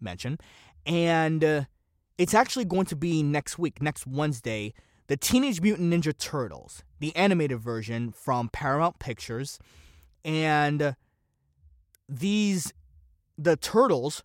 mention, 0.00 0.38
and 0.86 1.42
uh, 1.42 1.64
it's 2.16 2.34
actually 2.34 2.66
going 2.66 2.86
to 2.86 2.94
be 2.94 3.24
next 3.24 3.58
week, 3.58 3.82
next 3.82 4.06
Wednesday, 4.06 4.72
the 5.08 5.16
Teenage 5.16 5.60
Mutant 5.60 5.92
Ninja 5.92 6.16
Turtles, 6.16 6.84
the 7.00 7.14
animated 7.16 7.58
version 7.58 8.12
from 8.12 8.48
Paramount 8.48 9.00
Pictures, 9.00 9.58
and 10.24 10.80
uh, 10.80 10.92
these 12.08 12.72
the 13.36 13.56
turtles 13.56 14.22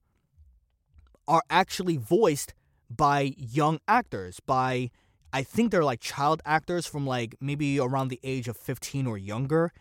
are 1.27 1.41
actually 1.49 1.97
voiced 1.97 2.53
by 2.87 3.33
young 3.35 3.79
actors, 3.87 4.39
by 4.41 4.91
I 5.33 5.41
think 5.41 5.71
they're 5.71 5.83
like 5.83 6.01
child 6.01 6.43
actors 6.45 6.85
from 6.85 7.07
like 7.07 7.33
maybe 7.41 7.79
around 7.79 8.09
the 8.09 8.19
age 8.23 8.47
of 8.47 8.55
15 8.57 9.07
or 9.07 9.17
younger. 9.17 9.73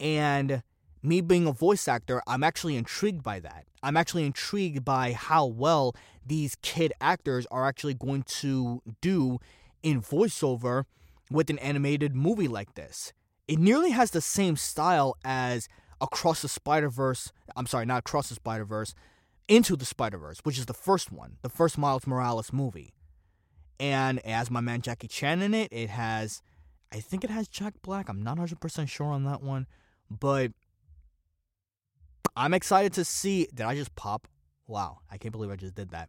And 0.00 0.62
me 1.02 1.20
being 1.20 1.46
a 1.46 1.52
voice 1.52 1.88
actor, 1.88 2.22
I'm 2.26 2.42
actually 2.42 2.76
intrigued 2.76 3.22
by 3.22 3.40
that. 3.40 3.66
I'm 3.82 3.96
actually 3.96 4.24
intrigued 4.26 4.84
by 4.84 5.12
how 5.12 5.46
well 5.46 5.94
these 6.26 6.56
kid 6.62 6.92
actors 7.00 7.46
are 7.50 7.66
actually 7.66 7.94
going 7.94 8.24
to 8.24 8.82
do 9.00 9.38
in 9.82 10.02
voiceover 10.02 10.84
with 11.30 11.50
an 11.50 11.58
animated 11.58 12.14
movie 12.14 12.48
like 12.48 12.74
this. 12.74 13.12
It 13.46 13.58
nearly 13.58 13.90
has 13.90 14.10
the 14.10 14.20
same 14.20 14.56
style 14.56 15.16
as 15.24 15.68
Across 16.00 16.42
the 16.42 16.48
Spider 16.48 16.90
Verse. 16.90 17.32
I'm 17.56 17.66
sorry, 17.66 17.86
not 17.86 18.00
Across 18.00 18.28
the 18.28 18.34
Spider 18.34 18.64
Verse, 18.64 18.94
into 19.48 19.76
the 19.76 19.84
Spider 19.84 20.18
Verse, 20.18 20.40
which 20.42 20.58
is 20.58 20.66
the 20.66 20.74
first 20.74 21.10
one, 21.10 21.38
the 21.42 21.48
first 21.48 21.78
Miles 21.78 22.06
Morales 22.06 22.52
movie. 22.52 22.92
And 23.80 24.20
has 24.24 24.50
my 24.50 24.60
man 24.60 24.82
Jackie 24.82 25.08
Chan 25.08 25.40
in 25.40 25.54
it. 25.54 25.72
It 25.72 25.90
has, 25.90 26.42
I 26.92 27.00
think 27.00 27.24
it 27.24 27.30
has 27.30 27.46
Jack 27.48 27.74
Black. 27.82 28.08
I'm 28.08 28.22
not 28.22 28.38
100% 28.38 28.88
sure 28.88 29.06
on 29.06 29.24
that 29.24 29.42
one. 29.42 29.66
But 30.10 30.52
I'm 32.36 32.54
excited 32.54 32.92
to 32.94 33.04
see. 33.04 33.48
Did 33.54 33.66
I 33.66 33.74
just 33.74 33.94
pop? 33.94 34.28
Wow, 34.66 34.98
I 35.10 35.16
can't 35.18 35.32
believe 35.32 35.50
I 35.50 35.56
just 35.56 35.74
did 35.74 35.90
that. 35.90 36.08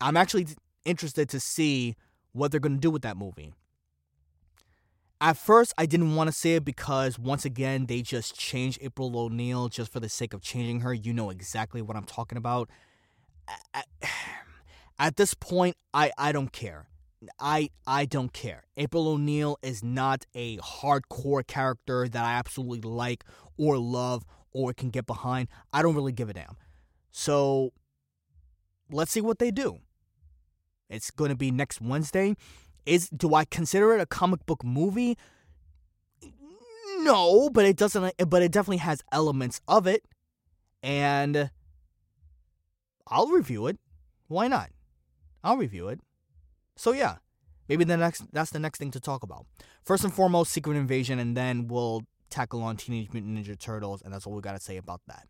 I'm 0.00 0.16
actually 0.16 0.48
interested 0.84 1.28
to 1.30 1.40
see 1.40 1.96
what 2.32 2.50
they're 2.50 2.60
going 2.60 2.74
to 2.74 2.80
do 2.80 2.90
with 2.90 3.02
that 3.02 3.16
movie. 3.16 3.52
At 5.20 5.36
first, 5.36 5.72
I 5.78 5.86
didn't 5.86 6.16
want 6.16 6.26
to 6.28 6.32
say 6.32 6.56
it 6.56 6.64
because 6.64 7.16
once 7.16 7.44
again, 7.44 7.86
they 7.86 8.02
just 8.02 8.36
changed 8.36 8.80
April 8.82 9.16
O'Neil 9.16 9.68
just 9.68 9.92
for 9.92 10.00
the 10.00 10.08
sake 10.08 10.34
of 10.34 10.42
changing 10.42 10.80
her. 10.80 10.92
You 10.92 11.12
know 11.12 11.30
exactly 11.30 11.80
what 11.80 11.96
I'm 11.96 12.04
talking 12.04 12.36
about. 12.36 12.68
At, 14.98 15.16
this 15.16 15.34
point, 15.34 15.76
I, 15.94 16.10
I 16.18 16.32
don't 16.32 16.52
care. 16.52 16.86
I 17.38 17.70
I 17.86 18.04
don't 18.04 18.32
care. 18.32 18.64
April 18.76 19.06
O'Neil 19.06 19.58
is 19.62 19.84
not 19.84 20.26
a 20.34 20.58
hardcore 20.58 21.46
character 21.46 22.08
that 22.08 22.24
I 22.24 22.32
absolutely 22.32 22.80
like 22.80 23.24
or 23.56 23.78
love 23.78 24.24
or 24.52 24.70
it 24.70 24.76
can 24.76 24.90
get 24.90 25.06
behind. 25.06 25.48
I 25.72 25.82
don't 25.82 25.94
really 25.94 26.12
give 26.12 26.28
a 26.28 26.32
damn. 26.32 26.56
So 27.10 27.72
let's 28.90 29.10
see 29.12 29.20
what 29.20 29.38
they 29.38 29.50
do. 29.50 29.80
It's 30.88 31.10
going 31.10 31.30
to 31.30 31.36
be 31.36 31.50
next 31.50 31.80
Wednesday. 31.80 32.36
Is 32.84 33.08
do 33.08 33.34
I 33.34 33.44
consider 33.44 33.94
it 33.94 34.00
a 34.00 34.06
comic 34.06 34.44
book 34.44 34.64
movie? 34.64 35.16
No, 36.98 37.48
but 37.50 37.64
it 37.64 37.76
doesn't 37.76 38.14
but 38.28 38.42
it 38.42 38.52
definitely 38.52 38.78
has 38.78 39.02
elements 39.12 39.60
of 39.66 39.86
it 39.86 40.04
and 40.82 41.50
I'll 43.06 43.28
review 43.28 43.66
it. 43.66 43.78
Why 44.28 44.48
not? 44.48 44.70
I'll 45.44 45.56
review 45.56 45.88
it. 45.88 46.00
So 46.76 46.92
yeah, 46.92 47.16
maybe 47.68 47.84
the 47.84 47.96
next 47.96 48.32
that's 48.32 48.50
the 48.50 48.58
next 48.58 48.78
thing 48.78 48.90
to 48.92 49.00
talk 49.00 49.22
about. 49.22 49.46
First 49.84 50.04
and 50.04 50.12
foremost, 50.12 50.52
Secret 50.52 50.76
Invasion, 50.76 51.18
and 51.18 51.36
then 51.36 51.68
we'll 51.68 52.02
tackle 52.32 52.62
on 52.62 52.76
Teenage 52.76 53.12
Mutant 53.12 53.38
Ninja 53.38 53.58
Turtles, 53.58 54.02
and 54.02 54.12
that's 54.12 54.26
all 54.26 54.32
we 54.32 54.40
gotta 54.40 54.60
say 54.60 54.76
about 54.76 55.00
that. 55.06 55.28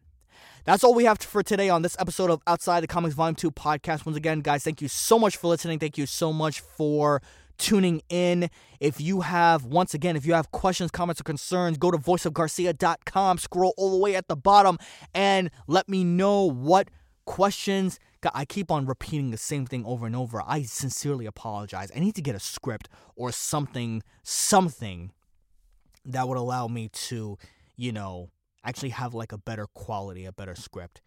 That's 0.65 0.85
all 0.85 0.95
we 0.95 1.05
have 1.05 1.19
for 1.19 1.43
today 1.43 1.69
on 1.69 1.83
this 1.83 1.97
episode 1.99 2.31
of 2.31 2.41
Outside 2.47 2.81
the 2.81 2.87
Comics 2.87 3.15
Volume 3.15 3.35
2 3.35 3.51
podcast. 3.51 4.07
Once 4.07 4.17
again, 4.17 4.41
guys, 4.41 4.63
thank 4.63 4.81
you 4.81 4.89
so 4.89 5.19
much 5.19 5.37
for 5.37 5.49
listening. 5.49 5.79
Thank 5.79 5.99
you 5.99 6.07
so 6.07 6.33
much 6.33 6.61
for 6.61 7.21
tuning 7.59 8.03
in. 8.09 8.49
If 8.81 9.01
you 9.01 9.21
have, 9.23 9.65
once 9.65 9.95
again, 9.95 10.17
if 10.17 10.25
you 10.25 10.35
have 10.35 10.51
questions, 10.53 10.91
comments, 10.91 11.21
or 11.21 11.25
concerns, 11.25 11.79
go 11.79 11.91
to 11.91 11.99
voiceofgarcia.com, 11.99 13.39
scroll 13.39 13.75
all 13.77 13.91
the 13.91 13.99
way 13.99 14.15
at 14.15 14.29
the 14.29 14.37
bottom, 14.37 14.79
and 15.15 15.51
let 15.67 15.89
me 15.89 16.05
know 16.05 16.45
what 16.45 16.89
questions. 17.25 17.99
I 18.33 18.45
keep 18.45 18.71
on 18.71 18.87
repeating 18.87 19.33
the 19.33 19.37
same 19.37 19.67
thing 19.67 19.85
over 19.85 20.07
and 20.07 20.15
over. 20.15 20.43
I 20.47 20.63
sincerely 20.63 21.27
apologize. 21.27 21.91
I 21.95 21.99
need 21.99 22.15
to 22.15 22.23
get 22.23 22.37
a 22.37 22.41
script 22.41 22.89
or 23.17 23.33
something, 23.33 24.03
something 24.23 25.11
that 26.05 26.29
would 26.29 26.39
allow 26.39 26.69
me 26.69 26.89
to, 26.89 27.39
you 27.77 27.93
know, 27.93 28.31
actually 28.65 28.91
have 28.91 29.15
like 29.15 29.33
a 29.33 29.39
better 29.39 29.67
quality, 29.75 30.25
a 30.25 30.33
better 30.33 30.55
script. 30.55 31.01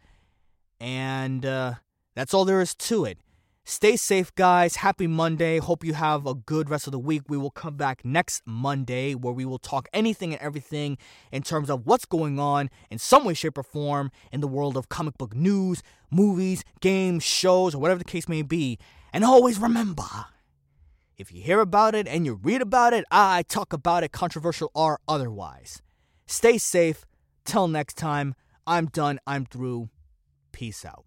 And 0.80 1.46
uh, 1.46 1.76
that's 2.16 2.34
all 2.34 2.46
there 2.46 2.62
is 2.62 2.76
to 2.76 3.06
it. 3.06 3.18
Stay 3.68 3.96
safe, 3.96 4.34
guys. 4.36 4.76
Happy 4.76 5.08
Monday. 5.08 5.58
Hope 5.58 5.84
you 5.84 5.96
have 5.96 6.28
a 6.28 6.36
good 6.36 6.70
rest 6.70 6.86
of 6.86 6.92
the 6.92 7.00
week. 7.00 7.24
We 7.28 7.38
will 7.38 7.50
come 7.50 7.78
back 7.78 8.06
next 8.06 8.44
Monday 8.46 9.16
where 9.16 9.34
we 9.34 9.44
will 9.44 9.58
talk 9.58 9.90
anything 9.92 10.34
and 10.34 10.42
everything 10.42 11.00
in 11.32 11.42
terms 11.42 11.72
of 11.72 11.88
what's 11.88 12.06
going 12.06 12.38
on 12.38 12.70
in 12.92 13.00
some 13.00 13.26
way, 13.26 13.34
shape, 13.34 13.58
or 13.58 13.64
form 13.64 14.12
in 14.32 14.42
the 14.42 14.48
world 14.48 14.78
of 14.78 14.90
comic 14.90 15.18
book 15.18 15.36
news, 15.36 15.82
movies, 16.12 16.64
games, 16.80 17.24
shows, 17.24 17.74
or 17.74 17.80
whatever 17.80 17.98
the 17.98 18.06
case 18.06 18.30
may 18.30 18.44
be. 18.44 18.78
And 19.12 19.26
always 19.26 19.58
remember 19.58 20.04
if 21.18 21.32
you 21.32 21.42
hear 21.42 21.60
about 21.60 21.96
it 21.96 22.08
and 22.08 22.26
you 22.26 22.36
read 22.36 22.62
about 22.62 22.94
it, 22.94 23.06
I 23.10 23.44
talk 23.44 23.74
about 23.74 24.04
it, 24.04 24.12
controversial 24.12 24.72
or 24.74 25.00
otherwise. 25.08 25.82
Stay 26.26 26.58
safe. 26.58 27.06
Till 27.46 27.68
next 27.68 27.96
time, 27.96 28.36
I'm 28.66 28.88
done. 28.88 29.20
I'm 29.28 29.46
through. 29.46 29.90
Peace 30.52 30.84
out. 30.84 31.05